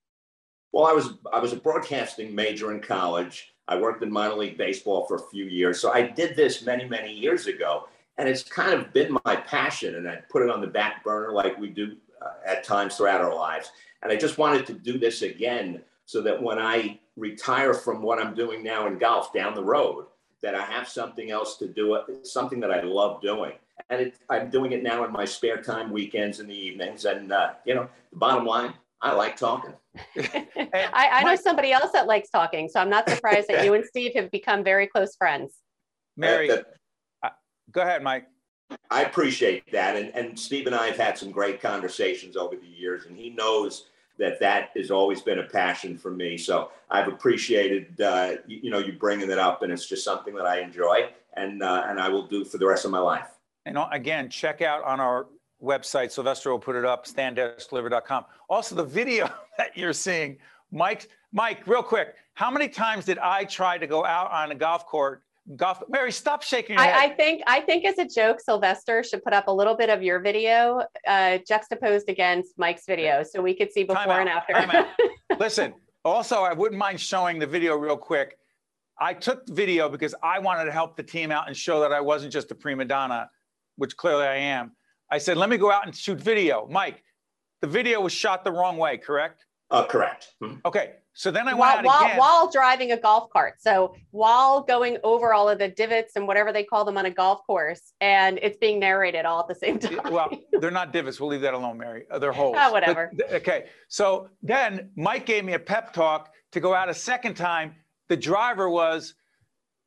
Well, 0.72 0.86
I 0.86 0.92
was 0.92 1.10
I 1.30 1.38
was 1.40 1.52
a 1.52 1.56
broadcasting 1.56 2.34
major 2.34 2.72
in 2.72 2.80
college. 2.80 3.54
I 3.68 3.76
worked 3.76 4.02
in 4.02 4.10
minor 4.10 4.36
league 4.36 4.56
baseball 4.56 5.06
for 5.06 5.16
a 5.16 5.28
few 5.30 5.44
years, 5.44 5.80
so 5.80 5.92
I 5.92 6.02
did 6.02 6.36
this 6.36 6.64
many 6.64 6.86
many 6.86 7.12
years 7.12 7.46
ago, 7.46 7.88
and 8.18 8.28
it's 8.28 8.42
kind 8.42 8.72
of 8.72 8.92
been 8.92 9.16
my 9.24 9.36
passion. 9.36 9.96
And 9.96 10.08
I 10.08 10.16
put 10.30 10.42
it 10.42 10.50
on 10.50 10.60
the 10.60 10.66
back 10.66 11.04
burner 11.04 11.32
like 11.32 11.58
we 11.58 11.68
do 11.68 11.96
uh, 12.20 12.30
at 12.46 12.64
times 12.64 12.96
throughout 12.96 13.20
our 13.20 13.34
lives. 13.34 13.70
And 14.02 14.12
I 14.12 14.16
just 14.16 14.38
wanted 14.38 14.66
to 14.66 14.72
do 14.74 14.98
this 14.98 15.22
again 15.22 15.82
so 16.06 16.22
that 16.22 16.40
when 16.40 16.58
I 16.58 16.98
retire 17.16 17.74
from 17.74 18.00
what 18.00 18.18
I'm 18.18 18.34
doing 18.34 18.62
now 18.62 18.86
in 18.86 18.96
golf 18.96 19.32
down 19.32 19.54
the 19.54 19.64
road, 19.64 20.06
that 20.40 20.54
I 20.54 20.64
have 20.64 20.88
something 20.88 21.30
else 21.30 21.56
to 21.58 21.66
do, 21.66 22.00
something 22.22 22.60
that 22.60 22.70
I 22.70 22.80
love 22.82 23.20
doing. 23.20 23.52
And 23.90 24.00
it, 24.00 24.16
I'm 24.30 24.48
doing 24.48 24.72
it 24.72 24.82
now 24.82 25.04
in 25.04 25.12
my 25.12 25.24
spare 25.24 25.60
time, 25.62 25.90
weekends 25.90 26.40
and 26.40 26.48
the 26.48 26.54
evenings. 26.54 27.04
And, 27.04 27.32
uh, 27.32 27.54
you 27.64 27.74
know, 27.74 27.88
the 28.12 28.18
bottom 28.18 28.46
line, 28.46 28.74
I 29.02 29.12
like 29.12 29.36
talking. 29.36 29.74
I, 30.16 30.88
I, 30.92 31.24
know 31.24 31.36
somebody 31.36 31.72
else 31.72 31.90
that 31.92 32.06
likes 32.06 32.30
talking, 32.30 32.68
so 32.68 32.80
I'm 32.80 32.90
not 32.90 33.08
surprised 33.08 33.48
that 33.48 33.64
you 33.64 33.74
and 33.74 33.84
Steve 33.84 34.12
have 34.14 34.30
become 34.30 34.64
very 34.64 34.86
close 34.86 35.16
friends. 35.16 35.54
Mary, 36.16 36.50
uh, 36.50 36.62
uh, 37.22 37.30
go 37.70 37.82
ahead, 37.82 38.02
Mike. 38.02 38.26
I 38.90 39.02
appreciate 39.02 39.70
that. 39.72 39.96
And, 39.96 40.14
and 40.14 40.38
Steve 40.38 40.66
and 40.66 40.74
I 40.74 40.86
have 40.86 40.96
had 40.96 41.18
some 41.18 41.30
great 41.30 41.60
conversations 41.60 42.36
over 42.36 42.56
the 42.56 42.66
years, 42.66 43.06
and 43.06 43.16
he 43.16 43.30
knows 43.30 43.86
that 44.18 44.40
that 44.40 44.70
has 44.76 44.90
always 44.90 45.20
been 45.20 45.38
a 45.38 45.44
passion 45.44 45.96
for 45.96 46.11
me. 46.11 46.37
So 46.37 46.70
I've 46.90 47.09
appreciated 47.09 48.00
uh, 48.00 48.37
you, 48.46 48.61
you, 48.64 48.70
know 48.70 48.79
you 48.79 48.92
bringing 48.92 49.31
it 49.31 49.38
up, 49.38 49.62
and 49.62 49.72
it's 49.72 49.87
just 49.87 50.05
something 50.05 50.35
that 50.35 50.46
I 50.46 50.61
enjoy, 50.61 51.11
and 51.35 51.62
uh, 51.62 51.85
and 51.87 52.00
I 52.00 52.09
will 52.09 52.26
do 52.26 52.44
for 52.44 52.59
the 52.59 52.66
rest 52.66 52.85
of 52.85 52.90
my 52.90 52.98
life. 52.98 53.29
And 53.64 53.79
again, 53.92 54.31
check 54.31 54.62
out 54.62 54.85
on 54.85 55.00
our 55.00 55.26
website. 55.62 56.12
Sylvester 56.12 56.50
will 56.50 56.59
put 56.59 56.76
it 56.76 56.85
up. 56.85 57.07
Stand-deliver.com. 57.07 58.24
Also, 58.48 58.74
the 58.74 58.85
video 58.85 59.29
that 59.59 59.76
you're 59.76 59.92
seeing, 59.92 60.38
Mike. 60.70 61.09
Mike, 61.33 61.66
real 61.66 61.83
quick, 61.83 62.14
how 62.35 62.50
many 62.50 62.68
times 62.68 63.05
did 63.05 63.18
I 63.18 63.44
try 63.44 63.76
to 63.76 63.87
go 63.87 64.05
out 64.05 64.31
on 64.31 64.52
a 64.52 64.55
golf 64.55 64.87
court 64.87 65.22
golf. 65.54 65.82
Mary, 65.88 66.11
stop 66.11 66.42
shaking 66.42 66.74
your 66.74 66.85
I, 66.85 66.87
head. 66.88 67.11
I 67.11 67.14
think 67.14 67.42
I 67.46 67.61
think 67.61 67.85
as 67.85 67.98
a 67.98 68.06
joke, 68.06 68.40
Sylvester 68.40 69.04
should 69.04 69.22
put 69.22 69.32
up 69.32 69.48
a 69.48 69.52
little 69.52 69.76
bit 69.76 69.90
of 69.90 70.02
your 70.02 70.20
video 70.20 70.82
uh, 71.06 71.38
juxtaposed 71.46 72.09
against 72.09 72.59
Mike's 72.59 72.85
video, 72.87 73.22
so 73.22 73.40
we 73.40 73.54
could 73.54 73.72
see 73.72 73.85
before 73.85 74.20
and 74.20 74.28
after. 74.28 74.87
Listen. 75.38 75.74
Also, 76.04 76.42
I 76.42 76.52
wouldn't 76.52 76.78
mind 76.78 77.00
showing 77.00 77.40
the 77.40 77.48
video 77.48 77.74
real 77.76 77.96
quick. 77.96 78.38
I 78.98 79.12
took 79.12 79.44
the 79.44 79.52
video 79.52 79.88
because 79.88 80.14
I 80.22 80.38
wanted 80.38 80.66
to 80.66 80.72
help 80.72 80.96
the 80.96 81.02
team 81.02 81.32
out 81.32 81.48
and 81.48 81.56
show 81.56 81.80
that 81.80 81.92
I 81.92 82.00
wasn't 82.00 82.32
just 82.32 82.50
a 82.52 82.54
prima 82.54 82.85
donna, 82.85 83.28
which 83.74 83.96
clearly 83.96 84.24
I 84.24 84.37
am. 84.37 84.72
I 85.11 85.18
said, 85.18 85.37
let 85.37 85.50
me 85.50 85.56
go 85.56 85.70
out 85.70 85.85
and 85.85 85.94
shoot 85.94 86.20
video. 86.20 86.66
Mike, 86.70 87.02
the 87.61 87.66
video 87.66 88.00
was 88.00 88.12
shot 88.12 88.44
the 88.44 88.52
wrong 88.52 88.76
way, 88.76 88.98
correct? 88.98 89.46
Uh, 89.70 89.85
correct. 89.85 90.28
Mm-hmm. 90.42 90.59
Okay. 90.64 90.92
So 91.18 91.31
then 91.31 91.48
I 91.48 91.55
went 91.55 91.61
while, 91.61 91.79
out 91.79 91.85
while, 91.85 92.05
again. 92.05 92.18
while 92.18 92.50
driving 92.50 92.92
a 92.92 92.96
golf 92.98 93.31
cart. 93.31 93.55
So 93.59 93.94
while 94.11 94.61
going 94.61 94.98
over 95.02 95.33
all 95.33 95.48
of 95.48 95.59
the 95.59 95.68
divots 95.68 96.12
and 96.14 96.26
whatever 96.26 96.52
they 96.52 96.62
call 96.62 96.85
them 96.85 96.98
on 96.98 97.07
a 97.07 97.11
golf 97.11 97.40
course, 97.46 97.94
and 98.02 98.38
it's 98.42 98.59
being 98.59 98.79
narrated 98.79 99.24
all 99.24 99.40
at 99.40 99.48
the 99.48 99.55
same 99.55 99.79
time. 99.79 100.12
well, 100.12 100.29
they're 100.61 100.70
not 100.70 100.92
divots. 100.92 101.18
We'll 101.18 101.31
leave 101.31 101.40
that 101.40 101.55
alone, 101.55 101.79
Mary. 101.79 102.05
Uh, 102.11 102.18
they're 102.18 102.33
holes. 102.33 102.57
Oh, 102.59 102.70
whatever. 102.70 103.11
But, 103.16 103.33
okay. 103.33 103.64
So 103.88 104.29
then 104.42 104.90
Mike 104.94 105.24
gave 105.24 105.42
me 105.42 105.55
a 105.55 105.59
pep 105.59 105.94
talk 105.94 106.35
to 106.52 106.61
go 106.61 106.74
out 106.74 106.90
a 106.90 106.94
second 106.94 107.33
time. 107.35 107.74
The 108.11 108.16
driver 108.18 108.68
was 108.68 109.14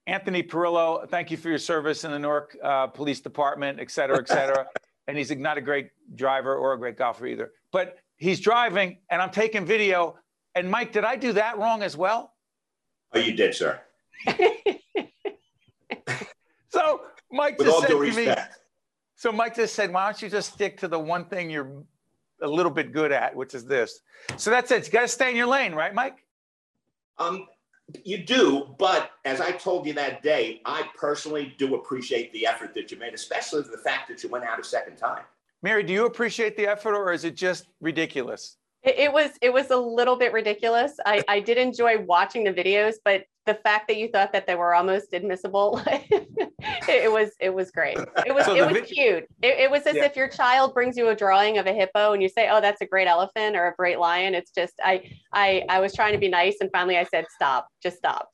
Anthony 0.07 0.41
Perillo. 0.41 1.07
Thank 1.07 1.29
you 1.29 1.37
for 1.37 1.49
your 1.49 1.59
service 1.59 2.05
in 2.05 2.11
the 2.11 2.17
Newark 2.17 2.57
uh, 2.63 2.87
Police 2.87 3.19
Department, 3.21 3.79
et 3.79 3.91
cetera, 3.91 4.17
et 4.17 4.27
cetera. 4.27 4.65
and 5.07 5.15
he's 5.15 5.29
not 5.29 5.59
a 5.59 5.61
great 5.61 5.89
driver 6.15 6.55
or 6.55 6.73
a 6.73 6.79
great 6.79 6.97
golfer 6.97 7.27
either. 7.27 7.51
But 7.71 7.97
he's 8.17 8.39
driving, 8.39 8.97
and 9.11 9.21
I'm 9.21 9.29
taking 9.29 9.63
video 9.63 10.15
and 10.55 10.69
Mike, 10.69 10.91
did 10.91 11.03
I 11.03 11.15
do 11.15 11.33
that 11.33 11.57
wrong 11.57 11.83
as 11.83 11.95
well? 11.97 12.33
Oh, 13.13 13.19
you 13.19 13.33
did, 13.33 13.53
sir. 13.55 13.79
so 16.69 17.01
Mike 17.31 17.57
With 17.57 17.67
just 17.67 17.81
said 17.81 17.89
to 17.89 18.11
me, 18.11 18.35
so 19.15 19.31
Mike 19.31 19.55
just 19.55 19.75
said, 19.75 19.91
why 19.91 20.05
don't 20.05 20.21
you 20.21 20.29
just 20.29 20.53
stick 20.53 20.77
to 20.79 20.87
the 20.87 20.99
one 20.99 21.25
thing 21.25 21.49
you're 21.49 21.83
a 22.41 22.47
little 22.47 22.71
bit 22.71 22.91
good 22.91 23.11
at, 23.11 23.35
which 23.35 23.53
is 23.53 23.65
this. 23.65 23.99
So 24.37 24.49
that's 24.49 24.71
it. 24.71 24.85
You 24.85 24.91
got 24.91 25.01
to 25.01 25.07
stay 25.07 25.29
in 25.29 25.35
your 25.35 25.47
lane, 25.47 25.73
right, 25.73 25.93
Mike? 25.93 26.25
Um, 27.17 27.47
you 28.03 28.23
do, 28.23 28.75
but 28.77 29.11
as 29.25 29.41
I 29.41 29.51
told 29.51 29.85
you 29.85 29.93
that 29.93 30.23
day, 30.23 30.61
I 30.65 30.87
personally 30.95 31.53
do 31.57 31.75
appreciate 31.75 32.31
the 32.33 32.45
effort 32.45 32.73
that 32.75 32.91
you 32.91 32.97
made, 32.97 33.13
especially 33.13 33.63
the 33.63 33.77
fact 33.77 34.07
that 34.09 34.23
you 34.23 34.29
went 34.29 34.45
out 34.45 34.59
a 34.59 34.63
second 34.63 34.95
time. 34.95 35.23
Mary, 35.61 35.83
do 35.83 35.91
you 35.91 36.05
appreciate 36.05 36.55
the 36.55 36.67
effort 36.67 36.95
or 36.95 37.11
is 37.11 37.25
it 37.25 37.35
just 37.35 37.65
ridiculous? 37.81 38.57
It, 38.83 38.97
it 38.97 39.13
was 39.13 39.31
it 39.41 39.51
was 39.51 39.71
a 39.71 39.77
little 39.77 40.15
bit 40.15 40.31
ridiculous. 40.31 40.93
I, 41.05 41.19
uh, 41.19 41.23
I 41.27 41.39
did 41.39 41.57
enjoy 41.57 41.99
watching 41.99 42.43
the 42.43 42.53
videos, 42.53 42.95
but 43.03 43.23
the 43.45 43.55
fact 43.55 43.87
that 43.87 43.97
you 43.97 44.09
thought 44.09 44.31
that 44.31 44.47
they 44.47 44.55
were 44.55 44.73
almost 44.73 45.11
admissible, 45.11 45.81
it, 45.87 46.47
it 46.87 47.11
was 47.11 47.31
it 47.41 47.53
was 47.53 47.71
great. 47.71 47.97
It 48.25 48.33
was 48.33 48.45
So 48.45 48.55
it 48.55 48.71
was 48.71 48.89
cute. 48.89 49.25
It, 49.41 49.59
it 49.59 49.71
was 49.71 49.85
as 49.85 49.95
Yeah. 49.95 50.05
if 50.05 50.15
your 50.15 50.29
child 50.29 50.73
brings 50.73 50.95
you 50.95 51.09
a 51.09 51.15
drawing 51.15 51.57
of 51.57 51.65
a 51.67 51.73
hippo 51.73 52.13
and 52.13 52.21
you 52.21 52.29
say, 52.29 52.47
"Oh, 52.49 52.61
that's 52.61 52.81
a 52.81 52.85
great 52.85 53.07
elephant 53.07 53.55
or 53.55 53.67
a 53.67 53.75
great 53.75 53.99
lion." 53.99 54.33
It's 54.33 54.51
just 54.51 54.73
I 54.83 55.11
I 55.33 55.63
I 55.67 55.79
was 55.79 55.93
trying 55.93 56.13
to 56.13 56.19
be 56.19 56.29
nice 56.29 56.57
and 56.61 56.69
finally 56.71 56.97
I 56.97 57.03
said, 57.03 57.25
"Stop, 57.35 57.67
just 57.83 57.97
stop." 57.97 58.29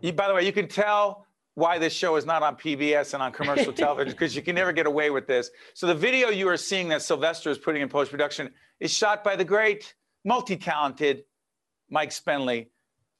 You, 0.00 0.14
by 0.14 0.28
the 0.28 0.34
way, 0.34 0.46
you 0.46 0.52
can 0.52 0.66
tell 0.66 1.26
why 1.54 1.78
this 1.78 1.92
show 1.92 2.16
is 2.16 2.24
not 2.24 2.42
on 2.42 2.56
PBS 2.56 3.14
and 3.14 3.22
on 3.22 3.32
commercial 3.32 3.72
television 3.84 4.12
because 4.12 4.34
you 4.34 4.42
can 4.42 4.54
never 4.54 4.72
get 4.72 4.86
away 4.86 5.10
with 5.10 5.26
this. 5.26 5.50
So 5.74 5.86
the 5.86 5.94
video 5.94 6.28
you 6.28 6.48
are 6.48 6.56
seeing 6.56 6.88
that 6.88 7.02
Sylvester 7.02 7.50
is 7.50 7.58
putting 7.58 7.82
in 7.82 7.88
post 7.88 8.10
production 8.10 8.50
is 8.78 8.92
shot 8.92 9.22
by 9.24 9.36
the 9.36 9.44
great, 9.44 9.94
multi-talented 10.24 11.24
Mike 11.90 12.10
Spenley, 12.10 12.68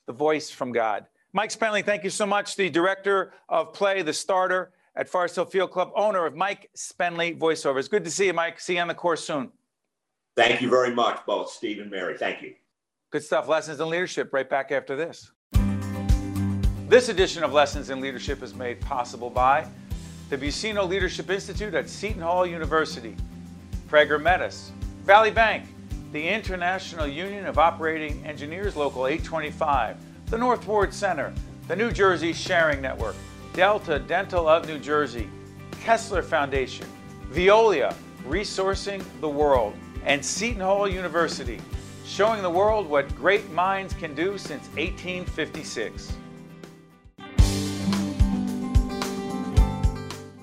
the 0.06 0.12
voice 0.12 0.50
from 0.50 0.72
God. 0.72 1.06
Mike 1.32 1.50
Spenley, 1.50 1.84
thank 1.84 2.04
you 2.04 2.10
so 2.10 2.26
much. 2.26 2.56
The 2.56 2.70
director 2.70 3.32
of 3.48 3.72
Play, 3.72 4.02
the 4.02 4.12
starter 4.12 4.72
at 4.96 5.08
Forest 5.08 5.36
Hill 5.36 5.44
Field 5.44 5.70
Club, 5.70 5.92
owner 5.94 6.26
of 6.26 6.34
Mike 6.34 6.70
Spenley 6.76 7.38
Voiceovers. 7.38 7.88
Good 7.88 8.04
to 8.04 8.10
see 8.10 8.26
you, 8.26 8.32
Mike. 8.32 8.58
See 8.58 8.74
you 8.74 8.80
on 8.80 8.88
the 8.88 8.94
course 8.94 9.24
soon. 9.24 9.50
Thank 10.36 10.62
you 10.62 10.70
very 10.70 10.94
much, 10.94 11.20
both 11.26 11.50
Steve 11.50 11.80
and 11.80 11.90
Mary. 11.90 12.16
Thank 12.16 12.42
you. 12.42 12.54
Good 13.10 13.24
stuff. 13.24 13.48
Lessons 13.48 13.80
in 13.80 13.88
Leadership 13.88 14.32
right 14.32 14.48
back 14.48 14.72
after 14.72 14.96
this. 14.96 15.32
This 16.90 17.08
edition 17.08 17.44
of 17.44 17.52
Lessons 17.52 17.88
in 17.88 18.00
Leadership 18.00 18.42
is 18.42 18.52
made 18.52 18.80
possible 18.80 19.30
by 19.30 19.64
the 20.28 20.36
Buccino 20.36 20.88
Leadership 20.88 21.30
Institute 21.30 21.72
at 21.72 21.88
Seton 21.88 22.20
Hall 22.20 22.44
University, 22.44 23.14
Prager 23.88 24.20
Metis, 24.20 24.72
Valley 25.04 25.30
Bank, 25.30 25.66
the 26.10 26.28
International 26.28 27.06
Union 27.06 27.46
of 27.46 27.58
Operating 27.58 28.26
Engineers 28.26 28.74
Local 28.74 29.06
825, 29.06 29.98
the 30.30 30.36
North 30.36 30.66
Ward 30.66 30.92
Center, 30.92 31.32
the 31.68 31.76
New 31.76 31.92
Jersey 31.92 32.32
Sharing 32.32 32.80
Network, 32.82 33.14
Delta 33.52 34.00
Dental 34.00 34.48
of 34.48 34.66
New 34.66 34.80
Jersey, 34.80 35.30
Kessler 35.80 36.22
Foundation, 36.22 36.88
Veolia, 37.30 37.94
Resourcing 38.26 39.04
the 39.20 39.28
World, 39.28 39.74
and 40.04 40.24
Seton 40.24 40.62
Hall 40.62 40.88
University, 40.88 41.60
showing 42.04 42.42
the 42.42 42.50
world 42.50 42.88
what 42.88 43.14
great 43.14 43.48
minds 43.52 43.94
can 43.94 44.12
do 44.12 44.36
since 44.36 44.66
1856. 44.70 46.14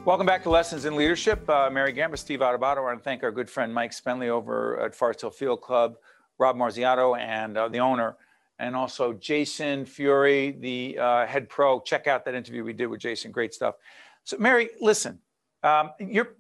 Welcome 0.08 0.26
back 0.26 0.42
to 0.44 0.50
Lessons 0.50 0.86
in 0.86 0.96
Leadership. 0.96 1.50
Uh, 1.50 1.70
Mary 1.70 1.92
Gamba, 1.92 2.16
Steve 2.16 2.40
Adubato. 2.40 2.78
I 2.78 2.80
want 2.80 2.98
to 2.98 3.04
thank 3.04 3.24
our 3.24 3.32
good 3.32 3.50
friend 3.50 3.74
Mike 3.74 3.92
Spenley 3.92 4.30
over 4.30 4.80
at 4.80 4.96
Forest 4.96 5.20
Hill 5.20 5.32
Field 5.32 5.60
Club, 5.60 5.98
Rob 6.40 6.56
Marziato, 6.56 7.20
and 7.20 7.58
uh, 7.58 7.68
the 7.68 7.80
owner, 7.80 8.16
and 8.58 8.74
also 8.74 9.12
Jason 9.12 9.86
Fiore, 9.86 10.52
the 10.52 10.98
uh, 10.98 11.26
head 11.26 11.50
pro. 11.50 11.82
Check 11.82 12.08
out 12.08 12.24
that 12.24 12.36
interview 12.36 12.64
we 12.64 12.72
did 12.72 12.86
with 12.86 13.02
Jason. 13.02 13.34
Great 13.34 13.54
stuff. 13.54 13.76
So, 14.24 14.38
Mary, 14.38 14.70
listen, 14.80 15.20
um, 15.64 15.92
you're, 16.00 16.38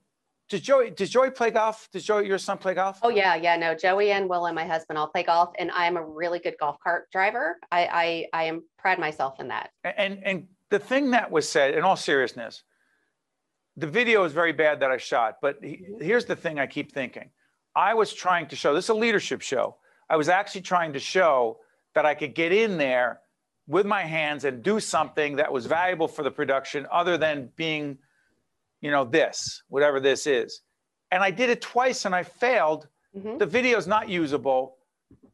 does 0.48 0.62
Joey 0.62 0.92
does 0.92 1.10
Joey 1.10 1.32
play 1.32 1.52
golf? 1.52 1.90
Does 1.92 2.06
Joey 2.06 2.26
your 2.26 2.38
son 2.38 2.58
play 2.58 2.74
golf? 2.74 3.00
Oh 3.04 3.10
yeah, 3.10 3.36
yeah. 3.36 3.58
No, 3.58 3.76
Joey 3.76 4.12
and 4.12 4.30
Will 4.30 4.46
and 4.46 4.56
my 4.56 4.66
husband 4.66 4.98
all 4.98 5.08
play 5.08 5.24
golf, 5.24 5.52
and 5.60 5.72
I 5.72 5.88
am 5.88 5.98
a 5.98 6.06
really 6.06 6.40
good 6.40 6.56
golf 6.58 6.78
cart 6.82 7.12
driver. 7.12 7.58
I 7.70 8.28
I, 8.32 8.44
I 8.44 8.44
am 8.46 8.64
pride 8.80 8.98
myself 8.98 9.42
in 9.42 9.50
that. 9.50 9.72
And 9.84 10.24
and 10.24 10.48
the 10.70 10.80
thing 10.80 11.12
that 11.12 11.30
was 11.30 11.50
said, 11.50 11.76
in 11.76 11.84
all 11.84 11.98
seriousness, 11.98 12.64
the 13.78 13.88
video 13.88 14.24
is 14.24 14.34
very 14.34 14.52
bad 14.54 14.80
that 14.82 14.92
I 14.92 14.98
shot. 14.98 15.38
But 15.42 15.60
he, 15.62 15.86
here's 16.02 16.26
the 16.26 16.36
thing: 16.36 16.60
I 16.60 16.68
keep 16.68 16.92
thinking, 16.92 17.30
I 17.76 17.94
was 17.94 18.12
trying 18.13 18.48
to 18.48 18.56
show 18.56 18.74
this 18.74 18.86
is 18.86 18.90
a 18.90 18.94
leadership 18.96 19.42
show. 19.42 19.78
I 20.10 20.16
was 20.18 20.30
actually 20.30 20.62
trying 20.62 20.94
to 20.94 21.00
show 21.00 21.60
that 21.94 22.06
I 22.06 22.13
could 22.16 22.34
get 22.36 22.52
in 22.52 22.78
there 22.78 23.22
with 23.68 23.86
my 23.86 24.02
hands 24.02 24.46
and 24.46 24.63
do 24.63 24.80
something 24.80 25.36
that 25.36 25.52
was 25.52 25.66
valuable 25.66 26.08
for 26.08 26.24
the 26.24 26.32
production, 26.32 26.88
other 26.92 27.18
than 27.18 27.50
being, 27.56 27.98
you 28.82 28.92
know, 28.92 29.04
this 29.04 29.63
whatever 29.70 30.00
this 30.00 30.26
is. 30.28 30.62
And 31.12 31.22
I 31.24 31.32
did 31.32 31.50
it 31.50 31.62
twice, 31.62 32.06
and 32.06 32.16
I 32.16 32.24
failed. 32.24 32.88
Mhm. 33.16 33.40
The 33.40 33.46
video 33.46 33.78
is 33.78 33.88
not 33.88 34.10
usable. 34.10 34.78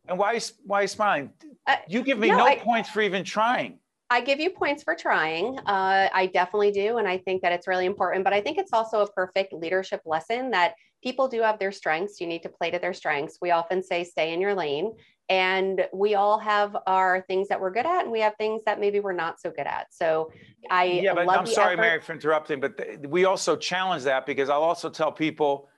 And 0.07 0.17
why? 0.19 0.39
Why 0.65 0.79
are 0.79 0.81
you 0.83 0.87
smiling? 0.87 1.33
Uh, 1.65 1.77
You 1.87 2.03
give 2.03 2.19
me 2.19 2.27
no, 2.29 2.37
no 2.37 2.45
I- 2.47 2.57
points 2.57 2.89
for 2.89 3.01
even 3.01 3.23
trying. 3.23 3.79
I 4.13 4.21
give 4.21 4.39
you 4.39 4.51
points 4.51 4.83
for 4.83 4.93
trying. 4.93 5.57
Uh, 5.65 6.07
I 6.13 6.27
definitely 6.27 6.69
do. 6.69 6.99
And 6.99 7.07
I 7.07 7.17
think 7.17 7.41
that 7.41 7.51
it's 7.51 7.67
really 7.67 7.87
important. 7.87 8.23
But 8.23 8.31
I 8.31 8.41
think 8.41 8.59
it's 8.59 8.71
also 8.71 9.01
a 9.01 9.11
perfect 9.11 9.53
leadership 9.53 10.01
lesson 10.05 10.51
that 10.51 10.75
people 11.01 11.27
do 11.27 11.41
have 11.41 11.57
their 11.57 11.71
strengths. 11.71 12.21
You 12.21 12.27
need 12.27 12.43
to 12.43 12.49
play 12.49 12.69
to 12.69 12.77
their 12.77 12.93
strengths. 12.93 13.39
We 13.41 13.49
often 13.49 13.81
say, 13.81 14.03
stay 14.03 14.31
in 14.31 14.39
your 14.39 14.53
lane. 14.53 14.91
And 15.29 15.87
we 15.91 16.13
all 16.13 16.37
have 16.37 16.77
our 16.85 17.21
things 17.27 17.47
that 17.47 17.59
we're 17.59 17.71
good 17.71 17.87
at, 17.87 18.03
and 18.03 18.11
we 18.11 18.19
have 18.19 18.35
things 18.37 18.61
that 18.67 18.79
maybe 18.79 18.99
we're 18.99 19.13
not 19.13 19.39
so 19.39 19.49
good 19.49 19.65
at. 19.65 19.87
So 19.89 20.31
I 20.69 20.83
Yeah, 20.83 21.15
but 21.15 21.27
I'm 21.27 21.47
sorry, 21.47 21.73
effort. 21.73 21.81
Mary, 21.81 22.01
for 22.01 22.13
interrupting, 22.13 22.59
but 22.59 22.77
th- 22.77 22.99
we 23.07 23.25
also 23.25 23.55
challenge 23.55 24.03
that 24.03 24.27
because 24.27 24.49
I'll 24.49 24.61
also 24.61 24.89
tell 24.89 25.11
people 25.11 25.69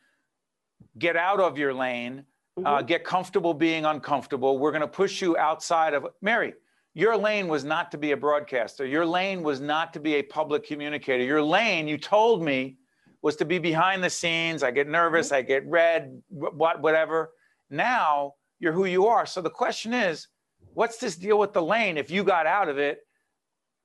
get 0.98 1.16
out 1.16 1.40
of 1.40 1.58
your 1.58 1.74
lane, 1.74 2.26
uh, 2.58 2.82
Mhm. 2.82 2.88
get 2.88 3.04
comfortable 3.06 3.54
being 3.54 3.86
uncomfortable. 3.86 4.58
We're 4.58 4.72
going 4.72 4.82
to 4.82 4.88
push 4.88 5.22
you 5.22 5.38
outside 5.38 5.94
of 5.94 6.08
Mary. 6.22 6.56
Your 6.96 7.18
lane 7.18 7.50
was 7.50 7.66
not 7.66 7.92
to 7.92 7.98
be 7.98 8.14
a 8.14 8.18
broadcaster. 8.18 8.86
Your 8.86 9.06
lane 9.06 9.44
was 9.44 9.60
not 9.60 9.94
to 9.94 10.00
be 10.00 10.16
a 10.16 10.24
public 10.24 10.66
communicator. 10.66 11.26
Your 11.26 11.42
lane, 11.42 11.90
you 11.90 11.98
told 11.98 12.42
me, 12.42 12.78
was 13.22 13.36
to 13.36 13.44
be 13.44 13.60
behind 13.60 14.02
the 14.02 14.10
scenes. 14.10 14.64
I 14.64 14.72
get 14.72 14.88
nervous, 14.88 15.34
I 15.34 15.42
get 15.42 15.68
red, 15.68 16.22
what, 16.30 16.82
whatever. 16.82 17.32
Now 17.70 18.36
you're 18.60 18.72
who 18.72 18.86
you 18.86 19.08
are. 19.08 19.26
So 19.26 19.42
the 19.42 19.50
question 19.50 19.94
is, 19.94 20.30
what's 20.74 20.98
this 20.98 21.18
deal 21.18 21.38
with 21.38 21.52
the 21.52 21.62
lane? 21.62 21.98
If 21.98 22.10
you 22.10 22.24
got 22.24 22.48
out 22.48 22.70
of 22.70 22.78
it, 22.78 23.00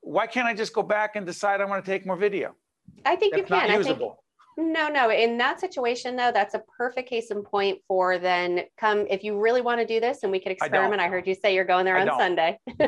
why 0.03 0.29
can't 0.29 0.46
I 0.46 0.55
just 0.55 0.73
go 0.73 0.83
back 0.85 1.16
and 1.16 1.27
decide 1.27 1.61
I 1.61 1.64
want 1.64 1.85
to 1.85 1.90
take 1.90 2.07
more 2.07 2.16
video? 2.16 2.55
I 3.05 3.16
think 3.16 3.35
you 3.35 3.42
That's 3.42 3.51
not 3.51 3.62
can. 3.62 3.70
I 3.70 3.75
think 3.75 3.88
usable. 3.88 4.23
No, 4.57 4.89
no. 4.89 5.11
In 5.11 5.39
that 5.39 5.61
situation, 5.61 6.17
though, 6.17 6.31
that's 6.33 6.55
a 6.55 6.63
perfect 6.77 7.09
case 7.09 7.31
in 7.31 7.43
point 7.43 7.79
for 7.87 8.19
then 8.19 8.63
come 8.79 9.07
if 9.09 9.23
you 9.23 9.39
really 9.39 9.61
want 9.61 9.81
to 9.81 9.87
do 9.87 10.01
this 10.01 10.23
and 10.23 10.33
we 10.33 10.41
could 10.41 10.53
experiment. 10.53 11.01
I, 11.01 11.09
heard 11.09 11.27
you 11.27 11.35
say 11.35 11.55
you're 11.55 11.65
going 11.65 11.85
there 11.85 11.97
I 11.97 12.01
on 12.01 12.07
don't. 12.07 12.19
Sunday. 12.19 12.59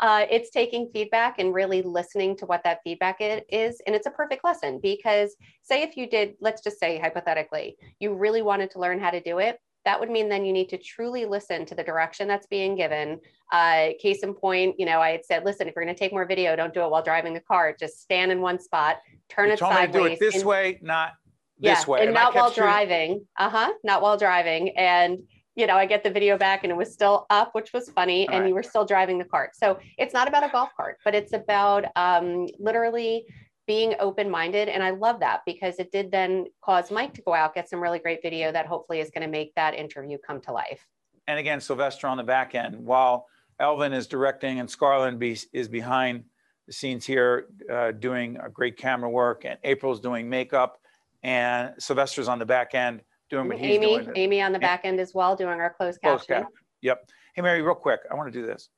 uh, 0.00 0.26
it's 0.30 0.50
taking 0.50 0.90
feedback 0.92 1.38
and 1.38 1.52
really 1.52 1.82
listening 1.82 2.36
to 2.38 2.46
what 2.46 2.62
that 2.64 2.80
feedback 2.84 3.16
is. 3.20 3.80
And 3.86 3.94
it's 3.94 4.06
a 4.06 4.10
perfect 4.10 4.44
lesson 4.44 4.80
because, 4.82 5.36
say, 5.62 5.82
if 5.82 5.96
you 5.96 6.08
did, 6.08 6.34
let's 6.40 6.62
just 6.62 6.78
say 6.78 6.98
hypothetically, 6.98 7.76
you 8.00 8.14
really 8.14 8.42
wanted 8.42 8.70
to 8.72 8.78
learn 8.78 8.98
how 8.98 9.10
to 9.10 9.20
do 9.20 9.38
it. 9.38 9.58
That 9.84 10.00
would 10.00 10.10
mean 10.10 10.28
then 10.28 10.44
you 10.44 10.52
need 10.52 10.68
to 10.70 10.78
truly 10.78 11.26
listen 11.26 11.64
to 11.66 11.74
the 11.76 11.84
direction 11.84 12.26
that's 12.26 12.48
being 12.48 12.74
given. 12.74 13.20
Uh, 13.52 13.90
case 14.00 14.24
in 14.24 14.34
point, 14.34 14.74
you 14.78 14.84
know, 14.84 15.00
I 15.00 15.10
had 15.10 15.24
said, 15.24 15.44
listen, 15.44 15.68
if 15.68 15.76
you're 15.76 15.84
going 15.84 15.94
to 15.94 15.98
take 15.98 16.12
more 16.12 16.26
video, 16.26 16.56
don't 16.56 16.74
do 16.74 16.82
it 16.82 16.90
while 16.90 17.04
driving 17.04 17.34
the 17.34 17.40
car. 17.40 17.74
Just 17.78 18.00
stand 18.00 18.32
in 18.32 18.40
one 18.40 18.58
spot, 18.58 18.96
turn 19.28 19.48
You 19.48 19.54
it 19.54 19.58
told 19.58 19.72
me 19.74 19.76
to 19.78 19.82
sideways. 19.92 20.08
do 20.08 20.12
it 20.14 20.20
this 20.20 20.34
and- 20.36 20.44
way, 20.44 20.78
not 20.82 21.12
yeah, 21.58 21.74
this 21.74 21.86
way. 21.86 22.00
and 22.06 22.10
I 22.10 22.12
not 22.24 22.34
while 22.34 22.48
shooting- 22.50 22.62
driving. 22.64 23.26
Uh 23.38 23.50
huh. 23.50 23.72
Not 23.84 24.02
while 24.02 24.16
driving. 24.16 24.76
And 24.76 25.18
you 25.54 25.66
know, 25.66 25.74
I 25.76 25.86
get 25.86 26.04
the 26.04 26.10
video 26.10 26.36
back, 26.36 26.64
and 26.64 26.70
it 26.70 26.76
was 26.76 26.92
still 26.92 27.24
up, 27.30 27.54
which 27.54 27.72
was 27.72 27.88
funny, 27.88 28.26
and 28.28 28.40
Right. 28.40 28.48
you 28.48 28.54
were 28.54 28.62
still 28.62 28.84
driving 28.84 29.16
the 29.16 29.24
cart. 29.24 29.56
So 29.56 29.78
it's 29.96 30.12
not 30.12 30.28
about 30.28 30.44
a 30.44 30.50
golf 30.50 30.68
cart, 30.76 30.98
but 31.02 31.14
it's 31.14 31.32
about 31.32 31.86
um, 31.96 32.46
literally 32.58 33.24
being 33.66 33.94
open-minded. 33.98 34.68
And 34.68 34.82
I 34.82 34.90
love 34.90 35.18
that 35.20 35.40
because 35.46 35.78
it 35.78 35.90
did 35.90 36.10
then 36.10 36.44
cause 36.62 36.90
Mike 36.90 37.14
to 37.14 37.22
go 37.22 37.32
out 37.32 37.54
get 37.54 37.70
some 37.70 37.80
really 37.82 37.98
great 37.98 38.20
video 38.22 38.52
that 38.52 38.66
hopefully 38.66 39.00
is 39.00 39.08
going 39.10 39.22
to 39.22 39.30
make 39.30 39.54
that 39.54 39.72
interview 39.74 40.18
come 40.18 40.42
to 40.42 40.52
life. 40.52 40.86
And 41.26 41.38
again, 41.38 41.60
Sylvester 41.62 42.06
on 42.06 42.18
the 42.18 42.22
back 42.22 42.54
end, 42.54 42.76
while 42.76 43.26
Elvin 43.58 43.94
is 43.94 44.06
directing 44.06 44.60
and 44.60 44.68
Scarlett 44.70 45.18
be, 45.18 45.38
is 45.54 45.68
behind 45.68 46.24
the 46.66 46.72
scenes 46.72 47.04
here 47.06 47.46
uh, 47.72 47.92
doing 47.92 48.36
a 48.44 48.48
great 48.48 48.76
camera 48.76 49.08
work, 49.08 49.44
and 49.44 49.58
April's 49.64 50.00
doing 50.00 50.28
makeup, 50.28 50.80
and 51.22 51.72
Sylvester's 51.78 52.28
on 52.28 52.38
the 52.38 52.46
back 52.46 52.74
end 52.74 53.02
doing 53.30 53.48
what 53.48 53.58
he's 53.58 53.76
Amy, 53.76 53.98
doing. 54.04 54.12
Amy 54.16 54.42
on 54.42 54.52
the 54.52 54.58
back 54.58 54.82
end 54.84 55.00
as 55.00 55.14
well, 55.14 55.34
doing 55.36 55.60
our 55.60 55.70
closed 55.70 56.00
Closed 56.00 56.24
captioning. 56.24 56.42
cap. 56.42 56.52
Yep. 56.82 57.10
Hey, 57.34 57.42
Mary, 57.42 57.62
real 57.62 57.74
quick, 57.74 58.00
I 58.10 58.14
want 58.14 58.32
to 58.32 58.40
do 58.40 58.46
this. 58.46 58.68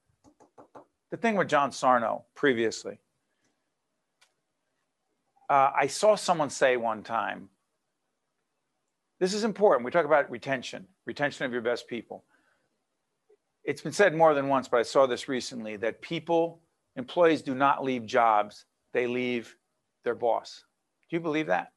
The 1.11 1.17
thing 1.17 1.37
with 1.37 1.49
John 1.49 1.73
Sarno 1.73 2.25
previously, 2.35 2.99
uh, 5.49 5.71
I 5.75 5.87
saw 5.87 6.15
someone 6.15 6.51
say 6.51 6.77
one 6.77 7.03
time, 7.03 7.49
this 9.19 9.33
is 9.35 9.45
important. 9.45 9.85
We 9.85 9.91
talk 9.91 10.05
about 10.05 10.31
retention, 10.31 10.87
retention 11.07 11.47
of 11.47 11.53
your 11.53 11.63
best 11.63 11.89
people. 11.89 12.25
It's 13.65 13.81
been 13.83 13.93
said 13.93 14.15
more 14.15 14.35
than 14.35 14.49
once, 14.49 14.69
but 14.69 14.79
I 14.79 14.83
saw 14.83 15.07
this 15.07 15.29
recently 15.29 15.77
that 15.77 16.01
people, 16.01 16.61
employees 16.99 17.43
do 17.43 17.55
not 17.55 17.83
leave 17.85 18.05
jobs, 18.05 18.67
they 18.93 19.07
leave 19.07 19.57
their 20.05 20.15
boss. 20.15 20.65
Do 21.09 21.17
you 21.17 21.21
believe 21.21 21.47
that? 21.47 21.73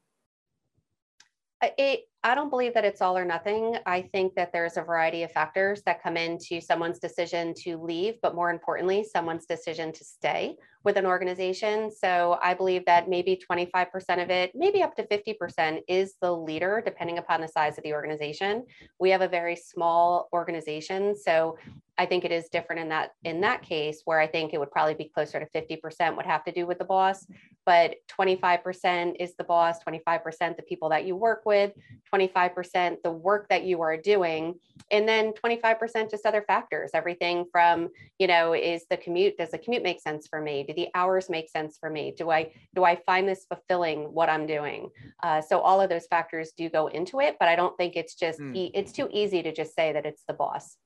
Uh, 1.61 1.67
it, 1.77 2.01
I 2.23 2.35
don't 2.35 2.51
believe 2.51 2.75
that 2.75 2.85
it's 2.85 3.01
all 3.01 3.17
or 3.17 3.25
nothing. 3.25 3.77
I 3.87 4.03
think 4.03 4.35
that 4.35 4.53
there's 4.53 4.77
a 4.77 4.83
variety 4.83 5.23
of 5.23 5.31
factors 5.31 5.81
that 5.87 6.03
come 6.03 6.17
into 6.17 6.61
someone's 6.61 6.99
decision 6.99 7.55
to 7.63 7.77
leave, 7.77 8.15
but 8.21 8.35
more 8.35 8.51
importantly, 8.51 9.03
someone's 9.03 9.47
decision 9.47 9.91
to 9.91 10.03
stay 10.03 10.55
with 10.83 10.97
an 10.97 11.05
organization. 11.05 11.89
So 11.91 12.37
I 12.41 12.53
believe 12.53 12.85
that 12.85 13.09
maybe 13.09 13.39
25% 13.49 14.21
of 14.21 14.29
it, 14.29 14.51
maybe 14.53 14.83
up 14.83 14.95
to 14.95 15.03
50% 15.03 15.81
is 15.87 16.15
the 16.21 16.31
leader, 16.31 16.81
depending 16.83 17.17
upon 17.17 17.41
the 17.41 17.47
size 17.47 17.77
of 17.77 17.83
the 17.83 17.93
organization. 17.93 18.65
We 18.99 19.09
have 19.09 19.21
a 19.21 19.27
very 19.27 19.55
small 19.55 20.29
organization. 20.31 21.15
So 21.15 21.57
I 21.97 22.07
think 22.07 22.25
it 22.25 22.31
is 22.31 22.49
different 22.49 22.81
in 22.81 22.89
that 22.89 23.11
in 23.23 23.41
that 23.41 23.61
case 23.61 24.01
where 24.05 24.19
I 24.19 24.25
think 24.25 24.53
it 24.53 24.59
would 24.59 24.71
probably 24.71 24.95
be 24.95 25.11
closer 25.13 25.39
to 25.39 25.45
50% 25.45 26.17
would 26.17 26.25
have 26.25 26.43
to 26.45 26.51
do 26.51 26.65
with 26.65 26.79
the 26.79 26.85
boss, 26.85 27.27
but 27.63 27.95
25% 28.07 29.17
is 29.19 29.35
the 29.35 29.43
boss, 29.43 29.83
25% 29.87 30.55
the 30.55 30.63
people 30.63 30.89
that 30.89 31.05
you 31.05 31.15
work 31.15 31.43
with, 31.45 31.73
25% 32.13 32.97
the 33.03 33.11
work 33.11 33.47
that 33.49 33.63
you 33.63 33.81
are 33.81 33.97
doing, 33.97 34.55
and 34.91 35.07
then 35.07 35.33
25% 35.33 36.09
just 36.09 36.25
other 36.25 36.43
factors. 36.45 36.91
Everything 36.93 37.45
from, 37.51 37.89
you 38.19 38.27
know, 38.27 38.53
is 38.53 38.85
the 38.89 38.97
commute, 38.97 39.37
does 39.37 39.51
the 39.51 39.57
commute 39.57 39.83
make 39.83 40.01
sense 40.01 40.27
for 40.27 40.41
me? 40.41 40.63
Do 40.67 40.73
the 40.73 40.89
hours 40.95 41.29
make 41.29 41.49
sense 41.49 41.77
for 41.79 41.89
me? 41.89 42.13
Do 42.17 42.29
I 42.29 42.51
do 42.75 42.83
I 42.83 42.97
find 43.05 43.27
this 43.27 43.45
fulfilling 43.45 44.13
what 44.13 44.29
I'm 44.29 44.45
doing? 44.45 44.89
Uh, 45.23 45.41
so 45.41 45.59
all 45.59 45.81
of 45.81 45.89
those 45.89 46.07
factors 46.07 46.51
do 46.57 46.69
go 46.69 46.87
into 46.87 47.19
it, 47.19 47.37
but 47.39 47.47
I 47.47 47.55
don't 47.55 47.77
think 47.77 47.95
it's 47.95 48.15
just 48.15 48.39
mm. 48.39 48.55
e- 48.55 48.71
it's 48.73 48.91
too 48.91 49.07
easy 49.11 49.41
to 49.43 49.53
just 49.53 49.75
say 49.75 49.93
that 49.93 50.05
it's 50.05 50.23
the 50.27 50.33
boss. 50.33 50.77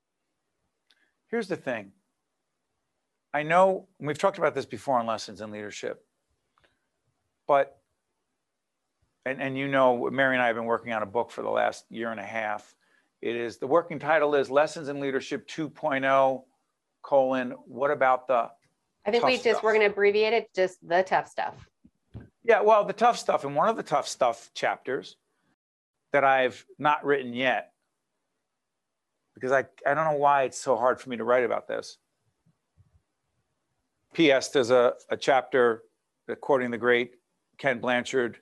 Here's 1.29 1.47
the 1.47 1.55
thing. 1.55 1.91
I 3.33 3.43
know 3.43 3.87
we've 3.99 4.17
talked 4.17 4.37
about 4.37 4.55
this 4.55 4.65
before 4.65 4.97
on 4.99 5.05
lessons 5.05 5.41
in 5.41 5.51
leadership, 5.51 6.05
but 7.47 7.81
and, 9.25 9.41
and 9.41 9.57
you 9.57 9.67
know, 9.67 10.09
Mary 10.11 10.35
and 10.35 10.43
I 10.43 10.47
have 10.47 10.55
been 10.55 10.65
working 10.65 10.93
on 10.93 11.01
a 11.01 11.07
book 11.07 11.31
for 11.31 11.41
the 11.41 11.49
last 11.49 11.85
year 11.89 12.11
and 12.11 12.19
a 12.19 12.25
half. 12.25 12.75
It 13.21 13.35
is 13.35 13.57
the 13.57 13.67
working 13.67 13.97
title 13.97 14.35
is 14.35 14.49
Lessons 14.49 14.87
in 14.87 14.99
Leadership 14.99 15.47
2.0 15.47 16.43
colon. 17.01 17.51
What 17.65 17.91
about 17.91 18.27
the? 18.27 18.49
I 19.05 19.11
think 19.11 19.23
we 19.23 19.33
just 19.33 19.43
stuff? 19.43 19.63
we're 19.63 19.73
going 19.73 19.85
to 19.85 19.91
abbreviate 19.91 20.33
it 20.33 20.49
just 20.55 20.87
the 20.87 21.03
tough 21.03 21.27
stuff. 21.27 21.55
Yeah, 22.43 22.61
well, 22.61 22.85
the 22.85 22.93
tough 22.93 23.17
stuff, 23.17 23.43
and 23.43 23.55
one 23.55 23.69
of 23.69 23.75
the 23.75 23.83
tough 23.83 24.07
stuff 24.07 24.51
chapters 24.53 25.15
that 26.13 26.23
I've 26.23 26.63
not 26.77 27.03
written 27.03 27.33
yet 27.33 27.71
because 29.33 29.51
I, 29.51 29.65
I 29.85 29.93
don't 29.93 30.05
know 30.05 30.17
why 30.17 30.43
it's 30.43 30.57
so 30.59 30.77
hard 30.77 30.99
for 30.99 31.09
me 31.09 31.17
to 31.17 31.23
write 31.23 31.43
about 31.43 31.67
this. 31.67 31.97
P.S. 34.13 34.49
There's 34.49 34.71
a, 34.71 34.93
a 35.09 35.17
chapter, 35.17 35.83
quoting 36.39 36.71
the 36.71 36.77
great 36.77 37.15
Ken 37.57 37.79
Blanchard, 37.79 38.37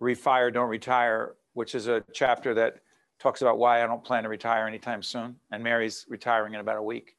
Refire, 0.00 0.52
Don't 0.52 0.68
Retire, 0.68 1.34
which 1.52 1.74
is 1.74 1.88
a 1.88 2.02
chapter 2.12 2.54
that 2.54 2.76
talks 3.20 3.42
about 3.42 3.58
why 3.58 3.82
I 3.82 3.86
don't 3.86 4.04
plan 4.04 4.24
to 4.24 4.28
retire 4.28 4.66
anytime 4.66 5.02
soon. 5.02 5.36
And 5.50 5.62
Mary's 5.62 6.04
retiring 6.08 6.54
in 6.54 6.60
about 6.60 6.76
a 6.76 6.82
week. 6.82 7.16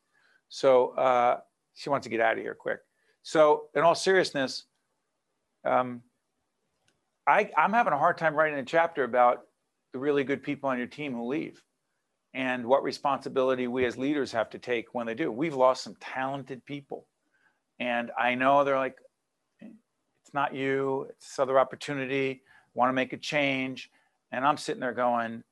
So 0.50 0.90
uh, 0.90 1.40
she 1.74 1.90
wants 1.90 2.06
to 2.06 2.10
get 2.10 2.20
out 2.20 2.38
of 2.38 2.44
here 2.44 2.56
quick. 2.56 2.80
So, 3.24 3.70
in 3.74 3.82
all 3.82 3.96
seriousness, 3.96 4.66
um, 5.66 6.02
I, 7.26 7.50
I'm 7.58 7.74
having 7.74 7.92
a 7.92 7.98
hard 7.98 8.20
time 8.20 8.36
writing 8.36 8.60
a 8.60 8.64
chapter 8.64 9.04
about 9.04 9.42
the 9.94 10.00
really 10.00 10.24
good 10.24 10.44
people 10.44 10.70
on 10.70 10.78
your 10.78 10.88
team 10.88 11.14
who 11.14 11.26
leave 11.26 11.64
and 12.36 12.66
what 12.66 12.84
responsibility 12.84 13.68
we 13.68 13.86
as 13.86 13.98
leaders 13.98 14.32
have 14.34 14.50
to 14.52 14.60
take 14.60 14.94
when 14.94 15.08
they 15.08 15.16
do. 15.16 15.32
We've 15.32 15.56
lost 15.56 15.84
some 15.84 15.96
talented 16.00 16.64
people. 16.66 17.08
And 17.80 18.12
I 18.18 18.36
know 18.36 18.64
they're 18.64 18.78
like, 18.78 18.98
it's 19.60 20.34
not 20.34 20.54
you, 20.54 21.08
it's 21.10 21.30
this 21.30 21.40
other 21.40 21.58
opportunity, 21.58 22.44
want 22.76 22.90
to 22.90 22.94
make 22.94 23.14
a 23.14 23.18
change. 23.18 23.90
And 24.32 24.46
I'm 24.46 24.58
sitting 24.58 24.82
there 24.82 24.94
going, 24.94 25.44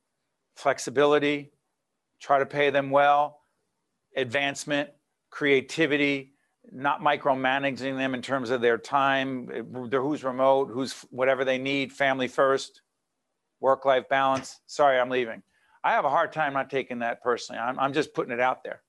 flexibility, 0.55 1.51
try 2.19 2.39
to 2.39 2.45
pay 2.45 2.69
them 2.69 2.91
well, 2.91 3.39
advancement, 4.15 4.89
creativity, 5.31 6.33
not 6.71 7.01
micromanaging 7.01 7.97
them 7.97 8.13
in 8.13 8.21
terms 8.21 8.49
of 8.49 8.61
their 8.61 8.77
time, 8.77 9.49
who's 9.91 10.23
remote, 10.23 10.69
who's 10.71 10.93
whatever 11.09 11.43
they 11.43 11.57
need, 11.57 11.91
family 11.91 12.27
first, 12.27 12.81
work 13.59 13.85
life 13.85 14.07
balance. 14.09 14.59
Sorry, 14.67 14.99
I'm 14.99 15.09
leaving. 15.09 15.41
I 15.83 15.93
have 15.93 16.05
a 16.05 16.09
hard 16.09 16.31
time 16.31 16.53
not 16.53 16.69
taking 16.69 16.99
that 16.99 17.21
personally. 17.21 17.59
I'm, 17.59 17.77
I'm 17.79 17.93
just 17.93 18.13
putting 18.13 18.31
it 18.31 18.39
out 18.39 18.63
there. 18.63 18.81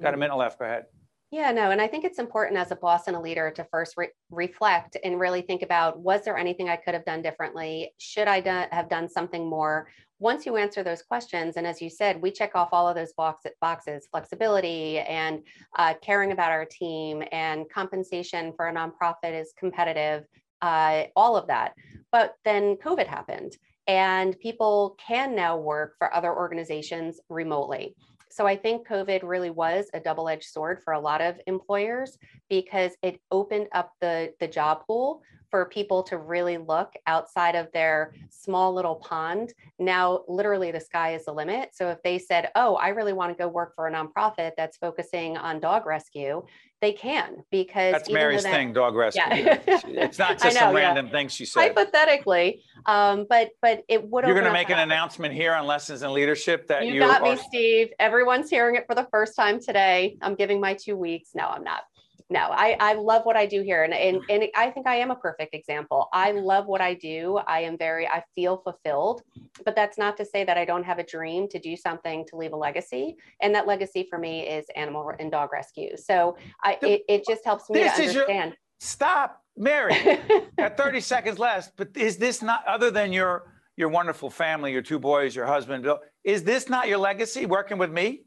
Got 0.00 0.08
a 0.08 0.12
mm-hmm. 0.12 0.20
minute 0.20 0.36
left. 0.36 0.58
Go 0.58 0.64
ahead. 0.64 0.86
Yeah, 1.32 1.52
no, 1.52 1.70
and 1.70 1.80
I 1.80 1.86
think 1.86 2.04
it's 2.04 2.18
important 2.18 2.58
as 2.58 2.72
a 2.72 2.76
boss 2.76 3.06
and 3.06 3.14
a 3.14 3.20
leader 3.20 3.52
to 3.52 3.64
first 3.70 3.94
re- 3.96 4.08
reflect 4.30 4.96
and 5.04 5.20
really 5.20 5.42
think 5.42 5.62
about 5.62 6.00
was 6.00 6.24
there 6.24 6.36
anything 6.36 6.68
I 6.68 6.74
could 6.74 6.92
have 6.92 7.04
done 7.04 7.22
differently? 7.22 7.94
Should 7.98 8.26
I 8.26 8.40
do- 8.40 8.66
have 8.72 8.88
done 8.88 9.08
something 9.08 9.48
more? 9.48 9.88
Once 10.18 10.44
you 10.44 10.56
answer 10.56 10.82
those 10.82 11.02
questions, 11.02 11.56
and 11.56 11.68
as 11.68 11.80
you 11.80 11.88
said, 11.88 12.20
we 12.20 12.32
check 12.32 12.56
off 12.56 12.70
all 12.72 12.88
of 12.88 12.96
those 12.96 13.12
box- 13.12 13.46
boxes 13.60 14.08
flexibility 14.10 14.98
and 14.98 15.46
uh, 15.78 15.94
caring 16.02 16.32
about 16.32 16.50
our 16.50 16.64
team 16.64 17.22
and 17.30 17.70
compensation 17.70 18.52
for 18.56 18.66
a 18.66 18.74
nonprofit 18.74 19.32
is 19.32 19.54
competitive, 19.56 20.24
uh, 20.62 21.04
all 21.14 21.36
of 21.36 21.46
that. 21.46 21.74
But 22.10 22.34
then 22.44 22.76
COVID 22.76 23.06
happened 23.06 23.56
and 23.86 24.38
people 24.40 24.96
can 24.98 25.36
now 25.36 25.56
work 25.56 25.94
for 25.96 26.12
other 26.12 26.34
organizations 26.34 27.20
remotely. 27.28 27.94
So 28.30 28.46
I 28.46 28.56
think 28.56 28.86
COVID 28.86 29.22
really 29.22 29.50
was 29.50 29.90
a 29.92 30.00
double-edged 30.00 30.44
sword 30.44 30.80
for 30.82 30.92
a 30.92 31.00
lot 31.00 31.20
of 31.20 31.40
employers 31.46 32.16
because 32.48 32.92
it 33.02 33.20
opened 33.30 33.68
up 33.72 33.92
the, 34.00 34.32
the 34.38 34.48
job 34.48 34.86
pool 34.86 35.22
for 35.50 35.66
people 35.66 36.02
to 36.04 36.18
really 36.18 36.58
look 36.58 36.94
outside 37.06 37.54
of 37.54 37.70
their 37.72 38.14
small 38.30 38.72
little 38.72 38.96
pond. 38.96 39.52
Now, 39.78 40.22
literally, 40.28 40.70
the 40.70 40.80
sky 40.80 41.14
is 41.14 41.24
the 41.24 41.32
limit. 41.32 41.70
So 41.72 41.88
if 41.88 42.02
they 42.02 42.18
said, 42.18 42.50
Oh, 42.54 42.76
I 42.76 42.88
really 42.88 43.12
want 43.12 43.36
to 43.36 43.40
go 43.40 43.48
work 43.48 43.74
for 43.74 43.88
a 43.88 43.92
nonprofit 43.92 44.52
that's 44.56 44.76
focusing 44.76 45.36
on 45.36 45.60
dog 45.60 45.86
rescue, 45.86 46.42
they 46.80 46.92
can 46.92 47.42
because 47.50 47.92
that's 47.92 48.10
Mary's 48.10 48.42
that, 48.42 48.52
thing, 48.52 48.72
dog 48.72 48.94
rescue. 48.94 49.22
Yeah. 49.26 49.60
it's 49.66 50.18
not 50.18 50.38
just 50.38 50.54
know, 50.54 50.60
some 50.60 50.74
random 50.74 51.06
yeah. 51.06 51.12
thing 51.12 51.28
she 51.28 51.44
said. 51.44 51.60
Hypothetically, 51.60 52.62
um, 52.86 53.26
but 53.28 53.50
but 53.60 53.84
it 53.88 54.02
would. 54.08 54.24
You're 54.24 54.34
going 54.34 54.46
to 54.46 54.52
make 54.52 54.70
an 54.70 54.78
announcement 54.78 55.34
here 55.34 55.52
on 55.52 55.66
lessons 55.66 56.02
in 56.02 56.12
leadership 56.12 56.66
that 56.68 56.86
you, 56.86 56.94
you 56.94 57.00
got 57.00 57.20
are... 57.20 57.34
me, 57.34 57.40
Steve. 57.48 57.90
Everyone's 57.98 58.48
hearing 58.48 58.76
it 58.76 58.86
for 58.86 58.94
the 58.94 59.06
first 59.10 59.36
time 59.36 59.60
today. 59.60 60.16
I'm 60.22 60.34
giving 60.34 60.60
my 60.60 60.74
two 60.74 60.96
weeks. 60.96 61.30
No, 61.34 61.44
I'm 61.44 61.64
not 61.64 61.82
no, 62.30 62.48
I, 62.52 62.76
I 62.78 62.94
love 62.94 63.24
what 63.24 63.36
I 63.36 63.44
do 63.44 63.60
here. 63.60 63.82
And, 63.82 63.92
and, 63.92 64.18
mm. 64.18 64.24
and 64.28 64.44
I 64.56 64.70
think 64.70 64.86
I 64.86 64.96
am 64.96 65.10
a 65.10 65.16
perfect 65.16 65.52
example. 65.52 66.08
I 66.12 66.30
love 66.30 66.66
what 66.66 66.80
I 66.80 66.94
do. 66.94 67.40
I 67.48 67.60
am 67.60 67.76
very, 67.76 68.06
I 68.06 68.22
feel 68.36 68.58
fulfilled, 68.58 69.22
but 69.64 69.74
that's 69.74 69.98
not 69.98 70.16
to 70.18 70.24
say 70.24 70.44
that 70.44 70.56
I 70.56 70.64
don't 70.64 70.84
have 70.84 71.00
a 71.00 71.02
dream 71.02 71.48
to 71.48 71.58
do 71.58 71.76
something 71.76 72.24
to 72.28 72.36
leave 72.36 72.52
a 72.52 72.56
legacy. 72.56 73.16
And 73.42 73.52
that 73.56 73.66
legacy 73.66 74.06
for 74.08 74.18
me 74.18 74.46
is 74.46 74.66
animal 74.76 75.12
and 75.18 75.30
dog 75.30 75.52
rescue. 75.52 75.96
So 75.96 76.36
I, 76.62 76.78
it, 76.82 77.02
it 77.08 77.26
just 77.26 77.44
helps 77.44 77.68
me 77.68 77.80
this 77.80 77.96
to 77.96 78.02
understand. 78.02 78.50
Your, 78.50 78.58
stop, 78.78 79.42
Mary, 79.56 79.94
at 80.58 80.76
30 80.76 81.00
seconds 81.00 81.38
left. 81.40 81.72
But 81.76 81.96
is 81.96 82.16
this 82.16 82.42
not, 82.42 82.64
other 82.64 82.92
than 82.92 83.12
your, 83.12 83.52
your 83.76 83.88
wonderful 83.88 84.30
family, 84.30 84.70
your 84.70 84.82
two 84.82 85.00
boys, 85.00 85.34
your 85.34 85.46
husband, 85.46 85.82
Bill, 85.82 85.98
is 86.22 86.44
this 86.44 86.68
not 86.68 86.86
your 86.86 86.98
legacy 86.98 87.46
working 87.46 87.76
with 87.76 87.90
me? 87.90 88.22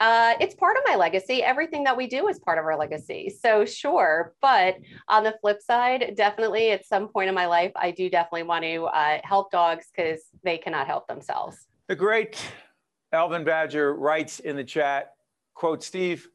Uh, 0.00 0.34
it's 0.40 0.54
part 0.54 0.76
of 0.76 0.82
my 0.86 0.94
legacy. 0.94 1.42
Everything 1.42 1.84
that 1.84 1.96
we 1.96 2.06
do 2.06 2.28
is 2.28 2.38
part 2.38 2.58
of 2.58 2.64
our 2.64 2.78
legacy. 2.78 3.30
So, 3.30 3.64
sure. 3.64 4.34
But 4.40 4.76
on 5.08 5.24
the 5.24 5.34
flip 5.40 5.60
side, 5.60 6.14
definitely 6.16 6.70
at 6.70 6.86
some 6.86 7.08
point 7.08 7.28
in 7.28 7.34
my 7.34 7.46
life, 7.46 7.72
I 7.74 7.90
do 7.90 8.08
definitely 8.08 8.44
want 8.44 8.64
to 8.64 8.84
uh, 8.84 9.18
help 9.24 9.50
dogs 9.50 9.86
because 9.94 10.20
they 10.44 10.58
cannot 10.58 10.86
help 10.86 11.08
themselves. 11.08 11.66
The 11.88 11.96
great 11.96 12.40
Elvin 13.12 13.44
Badger 13.44 13.94
writes 13.94 14.40
in 14.40 14.56
the 14.56 14.64
chat, 14.64 15.12
quote, 15.54 15.82
Steve, 15.82 16.28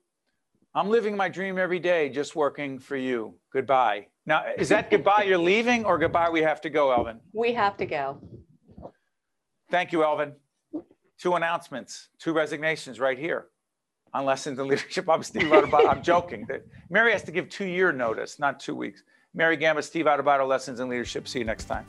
I'm 0.76 0.90
living 0.90 1.16
my 1.16 1.30
dream 1.30 1.58
every 1.58 1.80
day, 1.80 2.10
just 2.10 2.36
working 2.36 2.80
for 2.80 2.98
you. 2.98 3.36
Goodbye. 3.54 4.08
Now, 4.26 4.46
is 4.58 4.70
that 4.70 4.90
goodbye 4.90 5.24
you're 5.24 5.38
leaving 5.38 5.86
or 5.86 6.00
goodbye 6.00 6.30
we 6.30 6.42
have 6.42 6.62
to 6.62 6.70
go, 6.70 6.92
Elvin? 6.92 7.20
We 7.32 7.54
have 7.54 7.78
to 7.78 7.86
go. 7.86 8.20
Thank 9.70 9.92
you, 9.92 10.04
Elvin. 10.04 10.34
Two 11.24 11.36
announcements, 11.36 12.10
two 12.20 12.34
resignations 12.34 13.00
right 13.00 13.18
here 13.18 13.46
on 14.14 14.26
lessons 14.26 14.60
in 14.60 14.68
leadership. 14.68 15.08
I'm 15.10 15.24
Steve 15.24 15.44
Adubato. 15.44 15.88
I'm 15.90 16.04
joking. 16.04 16.46
Mary 16.90 17.14
has 17.14 17.24
to 17.24 17.32
give 17.32 17.48
two 17.48 17.64
year 17.64 17.94
notice, 17.94 18.40
not 18.40 18.60
two 18.60 18.76
weeks. 18.76 19.04
Mary 19.34 19.56
Gamba, 19.56 19.82
Steve 19.84 20.04
Adubato, 20.04 20.46
Lessons 20.46 20.82
in 20.82 20.90
Leadership. 20.90 21.30
See 21.30 21.40
you 21.40 21.46
next 21.46 21.64
time. 21.64 21.86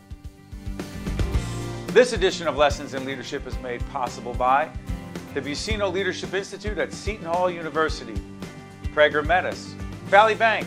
This 1.89 2.13
edition 2.13 2.47
of 2.47 2.57
Lessons 2.57 2.95
in 2.95 3.05
Leadership 3.05 3.45
is 3.45 3.59
made 3.59 3.85
possible 3.89 4.35
by 4.35 4.71
the 5.35 5.41
Buccino 5.41 5.93
Leadership 5.93 6.33
Institute 6.33 6.79
at 6.79 6.93
Seton 6.93 7.27
Hall 7.27 7.51
University, 7.51 8.15
Prager 8.95 9.27
Metis, 9.27 9.75
Valley 10.05 10.37
Bank, 10.37 10.65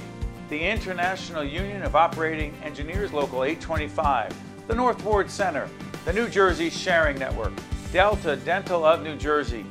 the 0.50 0.60
International 0.60 1.42
Union 1.42 1.84
of 1.84 1.96
Operating 1.96 2.54
Engineers 2.66 3.14
Local 3.14 3.46
825, 3.46 4.36
the 4.68 4.76
North 4.76 5.02
Ward 5.06 5.32
Center, 5.32 5.70
the 6.04 6.12
New 6.12 6.28
Jersey 6.28 6.70
Sharing 6.70 7.18
Network, 7.18 7.54
Delta 7.92 8.36
Dental 8.36 8.86
of 8.86 9.02
New 9.02 9.16
Jersey, 9.16 9.66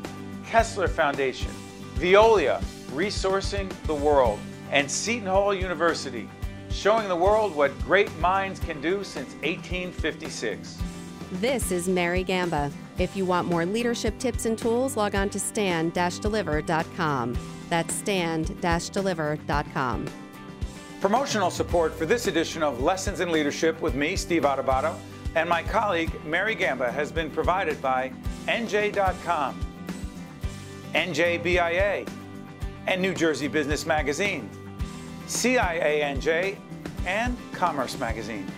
Kessler 0.46 0.88
Foundation, 0.88 1.50
Veolia, 1.96 2.62
Resourcing 2.92 3.70
the 3.86 3.94
World, 3.94 4.38
and 4.70 4.90
Seton 4.90 5.28
Hall 5.28 5.54
University, 5.54 6.28
showing 6.70 7.08
the 7.08 7.16
world 7.16 7.54
what 7.54 7.78
great 7.80 8.14
minds 8.18 8.58
can 8.58 8.80
do 8.80 9.04
since 9.04 9.34
1856. 9.42 10.78
This 11.32 11.70
is 11.70 11.86
Mary 11.88 12.22
Gamba. 12.22 12.70
If 12.98 13.14
you 13.16 13.26
want 13.26 13.48
more 13.48 13.66
leadership 13.66 14.18
tips 14.18 14.46
and 14.46 14.56
tools, 14.56 14.96
log 14.96 15.14
on 15.14 15.28
to 15.30 15.38
stand-deliver.com. 15.38 17.38
That's 17.68 17.94
stand-deliver.com. 17.94 20.06
Promotional 21.00 21.50
support 21.50 21.94
for 21.94 22.06
this 22.06 22.26
edition 22.26 22.62
of 22.62 22.80
Lessons 22.80 23.20
in 23.20 23.30
Leadership 23.30 23.78
with 23.82 23.94
me, 23.94 24.16
Steve 24.16 24.44
Adubato, 24.44 24.96
and 25.36 25.50
my 25.50 25.62
colleague, 25.62 26.10
Mary 26.24 26.54
Gamba, 26.54 26.90
has 26.90 27.12
been 27.12 27.30
provided 27.30 27.80
by 27.82 28.10
NJ.com, 28.48 29.60
NJBIA, 30.94 32.08
and 32.86 33.02
New 33.02 33.12
Jersey 33.12 33.46
Business 33.46 33.84
Magazine, 33.84 34.48
CIANJ, 35.26 36.56
and 37.04 37.36
Commerce 37.52 37.98
Magazine. 38.00 38.50